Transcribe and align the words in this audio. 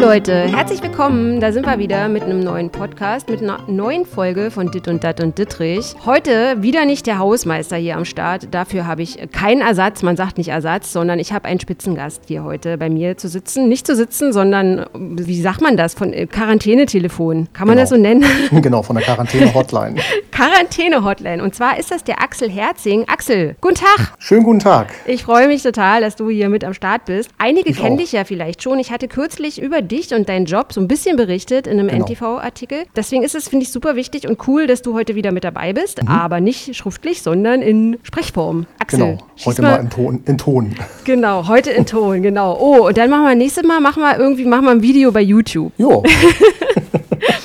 Hallo 0.00 0.10
Leute, 0.12 0.44
herzlich 0.56 0.80
willkommen. 0.80 1.40
Da 1.40 1.50
sind 1.50 1.66
wir 1.66 1.76
wieder 1.80 2.08
mit 2.08 2.22
einem 2.22 2.38
neuen 2.38 2.70
Podcast, 2.70 3.28
mit 3.28 3.42
einer 3.42 3.58
neuen 3.66 4.06
Folge 4.06 4.52
von 4.52 4.70
Dit 4.70 4.86
und 4.86 5.02
Dat 5.02 5.20
und 5.20 5.36
Dittrich. 5.38 5.96
Heute 6.06 6.62
wieder 6.62 6.84
nicht 6.84 7.08
der 7.08 7.18
Hausmeister 7.18 7.74
hier 7.74 7.96
am 7.96 8.04
Start. 8.04 8.46
Dafür 8.52 8.86
habe 8.86 9.02
ich 9.02 9.18
keinen 9.32 9.60
Ersatz. 9.60 10.02
Man 10.04 10.16
sagt 10.16 10.38
nicht 10.38 10.50
Ersatz, 10.50 10.92
sondern 10.92 11.18
ich 11.18 11.32
habe 11.32 11.46
einen 11.48 11.58
Spitzengast 11.58 12.22
hier 12.28 12.44
heute 12.44 12.78
bei 12.78 12.88
mir 12.90 13.16
zu 13.16 13.26
sitzen. 13.26 13.68
Nicht 13.68 13.88
zu 13.88 13.96
sitzen, 13.96 14.32
sondern, 14.32 14.86
wie 14.94 15.40
sagt 15.40 15.62
man 15.62 15.76
das? 15.76 15.94
Von 15.94 16.12
äh, 16.12 16.26
Quarantänetelefon. 16.28 17.48
Kann 17.52 17.66
man 17.66 17.74
Genau. 17.76 17.82
das 17.82 17.90
so 17.90 17.96
nennen? 17.96 18.24
Genau, 18.62 18.84
von 18.84 18.94
der 18.94 19.04
Quarantäne-Hotline. 19.04 19.96
Quarantäne-Hotline. 20.30 21.42
Und 21.42 21.56
zwar 21.56 21.76
ist 21.76 21.90
das 21.90 22.04
der 22.04 22.22
Axel 22.22 22.48
Herzing. 22.48 23.04
Axel, 23.08 23.56
guten 23.60 23.74
Tag. 23.74 24.12
Schönen 24.20 24.44
guten 24.44 24.60
Tag. 24.60 24.92
Ich 25.06 25.24
freue 25.24 25.48
mich 25.48 25.64
total, 25.64 26.02
dass 26.02 26.14
du 26.14 26.30
hier 26.30 26.48
mit 26.48 26.62
am 26.62 26.72
Start 26.72 27.06
bist. 27.06 27.30
Einige 27.38 27.70
Ich 27.70 27.80
kennen 27.80 27.96
dich 27.96 28.12
ja 28.12 28.22
vielleicht 28.22 28.62
schon. 28.62 28.78
Ich 28.78 28.92
hatte 28.92 29.08
kürzlich 29.08 29.60
über 29.60 29.82
dich 29.88 30.12
und 30.14 30.28
deinen 30.28 30.46
Job 30.46 30.72
so 30.72 30.80
ein 30.80 30.86
bisschen 30.88 31.16
berichtet 31.16 31.66
in 31.66 31.80
einem 31.80 31.88
Genau. 31.88 32.04
NTV-Artikel. 32.06 32.84
Deswegen 32.94 33.22
ist 33.24 33.34
es, 33.34 33.48
finde 33.48 33.64
ich, 33.64 33.72
super 33.72 33.96
wichtig 33.96 34.28
und 34.28 34.46
cool, 34.46 34.66
dass 34.66 34.82
du 34.82 34.94
heute 34.94 35.14
wieder 35.14 35.32
mit 35.32 35.42
dabei 35.44 35.72
bist. 35.72 36.02
Mhm. 36.02 36.08
Aber 36.08 36.40
nicht 36.40 36.76
schriftlich, 36.76 37.22
sondern 37.22 37.62
in 37.62 37.98
Sprechform. 38.02 38.66
Axel, 38.78 38.98
Genau, 39.00 39.18
heute 39.44 39.62
mal 39.62 39.76
in 39.80 39.90
Ton. 39.90 40.22
In 40.26 40.38
Ton. 40.38 40.74
Genau, 41.04 41.48
heute 41.48 41.70
in 41.70 41.86
Ton, 41.86 42.22
genau. 42.22 42.56
Oh, 42.60 42.86
und 42.88 42.98
dann 42.98 43.08
machen 43.08 43.24
wir 43.24 43.34
nächstes 43.34 43.64
Mal, 43.64 43.80
machen 43.80 44.02
wir 44.02 44.18
irgendwie, 44.18 44.44
machen 44.44 44.64
wir 44.66 44.72
ein 44.72 44.82
Video 44.82 45.10
bei 45.10 45.22
YouTube. 45.22 45.72
Jo, 45.78 46.02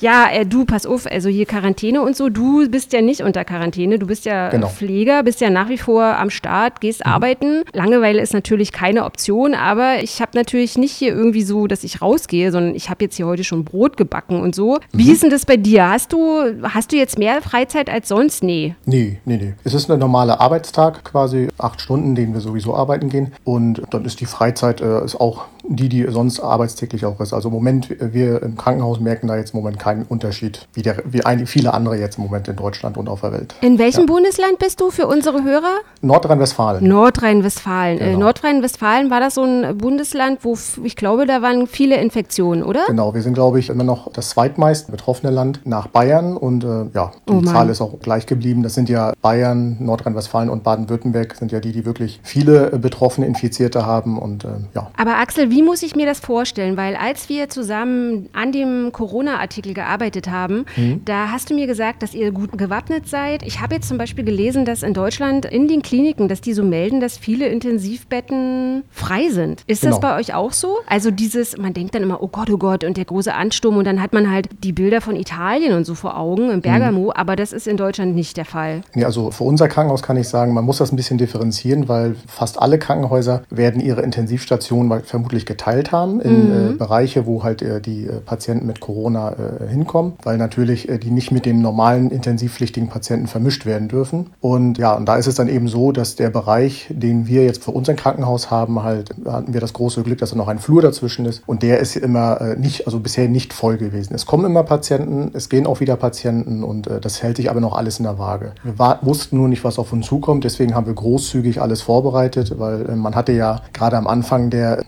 Ja, 0.00 0.28
äh, 0.30 0.44
du, 0.46 0.64
pass 0.64 0.86
auf, 0.86 1.06
also 1.06 1.28
hier 1.28 1.46
Quarantäne 1.46 2.02
und 2.02 2.16
so, 2.16 2.28
du 2.28 2.68
bist 2.68 2.92
ja 2.92 3.02
nicht 3.02 3.22
unter 3.22 3.44
Quarantäne, 3.44 3.98
du 3.98 4.06
bist 4.06 4.24
ja 4.24 4.50
Genau. 4.50 4.68
Pfleger, 4.68 5.22
bist 5.22 5.40
ja 5.40 5.50
nach 5.50 5.68
wie 5.68 5.78
vor 5.78 6.04
am 6.04 6.30
Start, 6.30 6.80
gehst 6.80 7.04
arbeiten. 7.06 7.62
Langeweile 7.72 8.20
ist 8.20 8.32
natürlich 8.34 8.72
keine 8.72 9.04
Option, 9.04 9.54
aber 9.54 10.02
ich 10.02 10.20
habe 10.20 10.32
natürlich 10.34 10.76
nicht 10.78 10.92
hier 10.92 11.14
irgendwie 11.14 11.42
so, 11.42 11.66
dass 11.66 11.84
ich 11.84 12.02
rausgehe, 12.02 12.52
sondern 12.52 12.74
ich 12.74 12.90
habe 12.90 13.04
jetzt 13.04 13.16
hier 13.16 13.26
heute 13.26 13.44
schon 13.44 13.64
Brot 13.64 13.96
gebacken 13.96 14.40
und 14.40 14.54
so. 14.54 14.78
Wie 14.92 15.10
ist 15.10 15.22
denn 15.22 15.30
das 15.30 15.46
bei 15.46 15.56
dir? 15.56 15.88
Hast 15.88 16.12
du, 16.12 16.42
hast 16.62 16.92
du 16.92 16.96
jetzt 16.96 17.18
mehr 17.18 17.40
Freizeit 17.42 17.90
als 17.90 18.08
sonst? 18.08 18.42
Nee. 18.42 18.74
nee, 18.84 19.18
nee, 19.24 19.36
nee. 19.36 19.54
Es 19.64 19.74
ist 19.74 19.90
ein 19.90 19.98
normaler 19.98 20.40
Arbeitstag, 20.40 21.04
quasi 21.04 21.48
acht 21.58 21.80
Stunden, 21.80 22.14
den 22.14 22.34
wir 22.34 22.40
sowieso 22.40 22.76
arbeiten 22.76 23.08
gehen. 23.08 23.32
Und 23.44 23.82
dann 23.90 24.04
ist 24.04 24.20
die 24.20 24.26
Freizeit 24.26 24.80
äh, 24.80 25.04
ist 25.04 25.20
auch 25.20 25.46
die, 25.68 25.88
die 25.88 26.06
sonst 26.10 26.40
arbeitstäglich 26.40 27.04
auch 27.06 27.18
ist. 27.20 27.32
Also 27.32 27.48
im 27.48 27.54
Moment, 27.54 27.90
äh, 27.90 28.12
wir 28.12 28.42
im 28.42 28.56
Krankenhaus 28.56 29.00
merken 29.00 29.26
da 29.26 29.36
jetzt 29.36 29.54
im 29.54 29.60
Moment 29.60 29.78
keinen 29.78 30.02
Unterschied, 30.04 30.66
wie, 30.74 30.82
der, 30.82 30.96
wie 31.06 31.24
einige, 31.24 31.46
viele 31.46 31.74
andere 31.74 31.96
jetzt 31.96 32.18
im 32.18 32.24
Moment 32.24 32.48
in 32.48 32.56
Deutschland 32.56 32.96
und 32.96 33.08
auf 33.08 33.20
der 33.20 33.32
Welt. 33.32 33.54
In 33.60 33.78
welchem 33.78 34.06
Bundesland 34.06 34.58
bist 34.58 34.80
du 34.80 34.90
für 34.90 35.06
unsere 35.06 35.42
Hörer? 35.44 35.76
Nordrhein-Westfalen. 36.02 36.86
Nordrhein-Westfalen. 36.86 37.98
Äh, 38.00 38.06
Genau. 38.06 38.18
Nordrhein-Westfalen 38.26 39.10
war 39.10 39.20
das 39.20 39.34
so 39.34 39.42
ein 39.42 39.76
Bundesland, 39.78 40.40
wo 40.42 40.56
ich 40.84 40.96
glaube, 40.96 41.26
da 41.26 41.42
waren 41.42 41.66
viele 41.66 41.96
Infektionen, 41.96 42.62
oder? 42.62 42.84
Genau, 42.86 43.14
wir 43.14 43.22
sind, 43.22 43.34
glaube 43.34 43.58
ich, 43.58 43.68
immer 43.68 43.84
noch 43.84 44.12
das 44.12 44.30
zweitmeist 44.30 44.90
betroffene 44.90 45.32
Land 45.32 45.60
nach 45.64 45.88
Bayern 45.88 46.36
und 46.36 46.64
äh, 46.64 46.86
ja, 46.94 47.12
die 47.28 47.32
Oh. 47.32 47.40
Zahl 47.42 47.68
ist 47.68 47.80
auch 47.80 47.98
gleich 48.00 48.26
geblieben. 48.26 48.62
Das 48.62 48.74
sind 48.74 48.88
ja 48.88 49.12
Bayern, 49.20 49.76
Nordrhein-Westfalen 49.80 50.48
und 50.48 50.62
Baden-Württemberg 50.62 51.34
sind 51.34 51.52
ja 51.52 51.60
die, 51.60 51.72
die 51.72 51.84
wirklich 51.84 52.20
viele 52.22 52.72
äh, 52.72 52.78
betroffene 52.78 53.26
Infizierte 53.26 53.84
haben 53.84 54.18
und 54.18 54.44
äh, 54.44 54.48
ja. 54.74 54.90
Aber 54.96 55.16
Axel, 55.18 55.50
wie 55.50 55.55
muss 55.62 55.82
ich 55.82 55.94
mir 55.96 56.06
das 56.06 56.20
vorstellen? 56.20 56.76
Weil 56.76 56.96
als 56.96 57.28
wir 57.28 57.48
zusammen 57.48 58.28
an 58.32 58.52
dem 58.52 58.90
Corona-Artikel 58.92 59.74
gearbeitet 59.74 60.30
haben, 60.30 60.64
Mhm. 60.76 61.02
da 61.04 61.30
hast 61.30 61.50
du 61.50 61.54
mir 61.54 61.66
gesagt, 61.66 62.02
dass 62.02 62.14
ihr 62.14 62.30
gut 62.32 62.56
gewappnet 62.56 63.08
seid. 63.08 63.42
Ich 63.44 63.60
habe 63.60 63.74
jetzt 63.76 63.88
zum 63.88 63.98
Beispiel 63.98 64.24
gelesen, 64.24 64.64
dass 64.64 64.82
in 64.82 64.94
Deutschland 64.94 65.44
in 65.46 65.68
den 65.68 65.82
Kliniken, 65.82 66.28
dass 66.28 66.40
die 66.40 66.52
so 66.52 66.62
melden, 66.62 67.00
dass 67.00 67.16
viele 67.18 67.48
Intensivbetten 67.48 68.84
frei 68.90 69.28
sind. 69.30 69.62
Ist 69.66 69.84
das 69.84 69.96
Genau. 69.96 70.00
bei 70.00 70.16
euch 70.16 70.34
auch 70.34 70.52
so? 70.52 70.78
Also 70.86 71.10
dieses, 71.10 71.56
man 71.56 71.72
denkt 71.74 71.94
dann 71.94 72.02
immer, 72.02 72.22
oh 72.22 72.28
Gott, 72.28 72.50
oh 72.50 72.58
Gott, 72.58 72.84
und 72.84 72.96
der 72.96 73.04
große 73.04 73.32
Ansturm 73.34 73.76
und 73.76 73.84
dann 73.86 74.02
hat 74.02 74.12
man 74.12 74.30
halt 74.30 74.48
die 74.62 74.72
Bilder 74.72 75.00
von 75.00 75.16
Italien 75.16 75.72
und 75.74 75.84
so 75.84 75.94
vor 75.94 76.16
Augen, 76.18 76.50
im 76.50 76.60
Bergamo, 76.60 77.12
aber 77.14 77.36
das 77.36 77.52
ist 77.52 77.66
in 77.66 77.76
Deutschland 77.76 78.14
nicht 78.14 78.36
der 78.36 78.44
Fall. 78.44 78.82
Nee, 78.94 79.04
also 79.04 79.30
für 79.30 79.44
unser 79.44 79.68
Krankenhaus 79.68 80.02
kann 80.02 80.16
ich 80.16 80.28
sagen, 80.28 80.52
man 80.54 80.64
muss 80.64 80.78
das 80.78 80.92
ein 80.92 80.96
bisschen 80.96 81.18
differenzieren, 81.18 81.88
weil 81.88 82.16
fast 82.26 82.60
alle 82.60 82.78
Krankenhäuser 82.78 83.42
werden 83.50 83.80
ihre 83.80 84.02
Intensivstationen 84.02 84.90
weil- 84.90 85.02
vermutlich 85.46 85.56
geteilt 85.56 85.92
haben 85.92 86.20
in 86.20 86.72
äh, 86.72 86.72
Bereiche, 86.74 87.26
wo 87.26 87.42
halt 87.42 87.62
äh, 87.62 87.80
die 87.80 88.06
äh, 88.06 88.20
Patienten 88.24 88.66
mit 88.66 88.80
Corona 88.80 89.32
äh, 89.32 89.68
hinkommen, 89.68 90.14
weil 90.22 90.36
natürlich 90.36 90.88
äh, 90.88 90.98
die 90.98 91.10
nicht 91.10 91.30
mit 91.30 91.46
den 91.46 91.62
normalen 91.62 92.10
intensivpflichtigen 92.10 92.88
Patienten 92.88 93.26
vermischt 93.26 93.64
werden 93.64 93.88
dürfen. 93.88 94.30
Und 94.40 94.78
ja, 94.78 94.94
und 94.94 95.06
da 95.06 95.16
ist 95.16 95.26
es 95.26 95.36
dann 95.36 95.48
eben 95.48 95.68
so, 95.68 95.92
dass 95.92 96.16
der 96.16 96.30
Bereich, 96.30 96.86
den 96.90 97.26
wir 97.26 97.44
jetzt 97.44 97.64
für 97.64 97.70
unser 97.70 97.94
Krankenhaus 97.94 98.50
haben, 98.50 98.82
halt 98.82 99.14
hatten 99.24 99.54
wir 99.54 99.60
das 99.60 99.72
große 99.72 100.02
Glück, 100.02 100.18
dass 100.18 100.30
da 100.30 100.36
noch 100.36 100.48
ein 100.48 100.58
Flur 100.58 100.82
dazwischen 100.82 101.26
ist 101.26 101.42
und 101.46 101.62
der 101.62 101.78
ist 101.78 101.96
immer 101.96 102.56
nicht, 102.56 102.86
also 102.86 103.00
bisher 103.00 103.28
nicht 103.28 103.52
voll 103.52 103.76
gewesen. 103.76 104.14
Es 104.14 104.26
kommen 104.26 104.44
immer 104.44 104.64
Patienten, 104.64 105.30
es 105.32 105.48
gehen 105.48 105.66
auch 105.66 105.80
wieder 105.80 105.96
Patienten 105.96 106.62
und 106.62 106.88
das 107.00 107.22
hält 107.22 107.36
sich 107.36 107.50
aber 107.50 107.60
noch 107.60 107.76
alles 107.76 107.98
in 107.98 108.04
der 108.04 108.18
Waage. 108.18 108.52
Wir 108.62 108.78
war, 108.78 108.98
wussten 109.02 109.36
nur 109.36 109.48
nicht, 109.48 109.64
was 109.64 109.78
auf 109.78 109.92
uns 109.92 110.06
zukommt, 110.06 110.44
deswegen 110.44 110.74
haben 110.74 110.86
wir 110.86 110.94
großzügig 110.94 111.60
alles 111.60 111.82
vorbereitet, 111.82 112.54
weil 112.58 112.84
man 112.96 113.14
hatte 113.14 113.32
ja 113.32 113.62
gerade 113.72 113.96
am 113.96 114.06
Anfang 114.06 114.50
der 114.50 114.84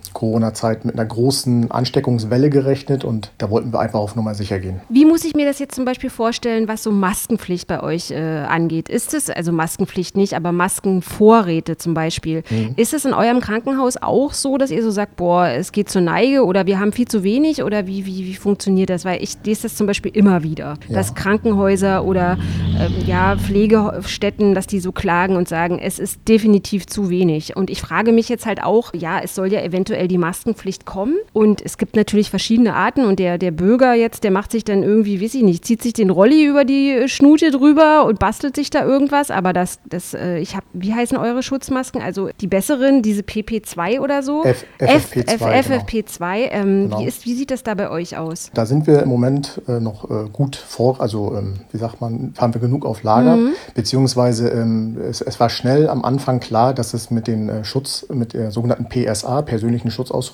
Corona-Zeit 0.49 0.85
mit 0.85 0.95
einer 0.95 1.05
großen 1.05 1.71
Ansteckungswelle 1.71 2.51
gerechnet 2.51 3.05
und 3.05 3.31
da 3.39 3.51
wollten 3.51 3.73
wir 3.73 3.81
einfach 3.81 3.99
auf 3.99 4.17
Nummer 4.17 4.35
sicher 4.35 4.59
gehen. 4.59 4.81
Wie 4.89 5.05
muss 5.05 5.25
ich 5.25 5.35
mir 5.35 5.47
das 5.47 5.59
jetzt 5.59 5.75
zum 5.75 5.85
Beispiel 5.85 6.11
vorstellen, 6.11 6.69
was 6.69 6.83
so 6.83 6.91
Maskenpflicht 6.91 7.67
bei 7.67 7.83
euch 7.83 8.11
äh, 8.11 8.17
angeht? 8.17 8.89
Ist 8.89 9.15
es, 9.15 9.31
also 9.31 9.53
Maskenpflicht 9.53 10.17
nicht, 10.17 10.35
aber 10.35 10.53
Maskenvorräte 10.53 11.77
zum 11.77 11.95
Beispiel, 11.95 12.43
Mhm. 12.51 12.75
ist 12.77 12.95
es 12.95 13.05
in 13.05 13.15
eurem 13.15 13.41
Krankenhaus 13.41 13.97
auch 13.97 14.33
so, 14.33 14.59
dass 14.59 14.71
ihr 14.71 14.83
so 14.83 14.91
sagt, 14.91 15.17
boah, 15.17 15.49
es 15.49 15.73
geht 15.73 15.89
zur 15.91 16.03
Neige 16.03 16.45
oder 16.45 16.67
wir 16.67 16.79
haben 16.81 16.93
viel 16.93 17.09
zu 17.09 17.23
wenig 17.23 17.63
oder 17.63 17.87
wie, 17.87 18.07
wie, 18.07 18.25
wie 18.27 18.35
funktioniert 18.35 18.91
das? 18.91 19.05
Weil 19.05 19.23
ich 19.23 19.37
lese 19.45 19.63
das 19.63 19.77
zum 19.77 19.87
Beispiel 19.87 20.13
immer 20.15 20.43
wieder, 20.43 20.75
dass 20.89 21.15
Krankenhäuser 21.15 22.05
oder 22.05 22.39
ähm, 22.79 22.95
ja, 23.07 23.37
Pflegestätten, 23.37 24.55
dass 24.55 24.67
die 24.67 24.81
so 24.81 24.93
klagen 24.93 25.37
und 25.37 25.49
sagen, 25.49 25.79
es 25.79 25.99
ist 25.99 26.29
definitiv 26.29 26.87
zu 26.87 27.11
wenig. 27.11 27.57
Und 27.57 27.71
ich 27.71 27.81
frage 27.81 28.13
mich 28.13 28.29
jetzt 28.29 28.47
halt 28.47 28.63
auch, 28.63 28.93
ja, 28.95 29.21
es 29.21 29.35
soll 29.35 29.53
ja 29.53 29.61
eventuell 29.63 30.09
die 30.09 30.19
Maskenpflicht 30.39 30.87
kommen 30.87 31.17
und 31.33 31.61
es 31.65 31.79
gibt 31.79 31.97
natürlich 31.97 32.31
verschiedene 32.31 32.75
Arten 32.75 33.05
und 33.05 33.19
der, 33.19 33.39
der 33.39 33.51
Bürger 33.51 33.95
jetzt, 33.95 34.23
der 34.25 34.31
macht 34.31 34.53
sich 34.53 34.63
dann 34.65 34.83
irgendwie, 34.85 35.21
weiß 35.23 35.35
ich 35.35 35.43
nicht, 35.43 35.65
zieht 35.65 35.83
sich 35.83 35.93
den 35.95 36.11
Rolli 36.11 36.45
über 36.47 36.65
die 36.65 36.91
äh, 36.93 37.09
Schnute 37.09 37.51
drüber 37.51 38.05
und 38.07 38.19
bastelt 38.21 38.55
sich 38.55 38.71
da 38.71 38.85
irgendwas, 38.85 39.31
aber 39.33 39.53
das, 39.53 39.81
das, 39.89 40.15
äh, 40.15 40.39
ich 40.39 40.55
habe, 40.55 40.65
wie 40.73 40.95
heißen 40.95 41.19
eure 41.19 41.43
Schutzmasken? 41.43 42.01
Also 42.03 42.31
die 42.41 42.47
besseren, 42.47 43.03
diese 43.03 43.23
PP2 43.23 43.99
oder 44.01 44.23
so? 44.23 44.45
F- 44.45 44.65
FFP2, 44.79 45.27
F, 45.27 45.39
genau. 45.41 45.81
FFP2, 45.85 46.37
ähm, 46.51 46.69
Genau. 46.89 47.01
wie, 47.01 47.05
ist, 47.07 47.25
wie 47.27 47.35
sieht 47.35 47.51
das 47.51 47.63
da 47.65 47.75
bei 47.75 47.91
euch 47.91 48.17
aus? 48.17 48.51
Da 48.55 48.65
sind 48.67 48.87
wir 48.87 49.03
im 49.03 49.09
Moment 49.09 49.61
äh, 49.67 49.81
noch 49.81 50.09
äh, 50.11 50.29
gut 50.33 50.55
vor, 50.57 51.01
also 51.01 51.35
ähm, 51.37 51.55
wie 51.73 51.79
sagt 51.79 52.01
man, 52.01 52.35
haben 52.39 52.55
wir 52.55 52.61
genug 52.61 52.87
auf 52.87 53.03
Lager, 53.03 53.37
Mhm. 53.37 53.53
beziehungsweise 53.75 54.49
ähm, 54.51 54.99
es, 55.09 55.21
es 55.21 55.41
war 55.41 55.49
schnell 55.51 55.89
am 55.89 56.05
Anfang 56.05 56.41
klar, 56.41 56.75
dass 56.75 56.95
es 56.95 57.11
mit 57.11 57.27
den 57.27 57.49
äh, 57.49 57.65
Schutz, 57.65 58.07
mit 58.13 58.33
der 58.35 58.51
sogenannten 58.51 58.89
PSA, 58.89 59.43
persönlichen 59.43 59.91
Schutzausrüstung, 59.91 60.28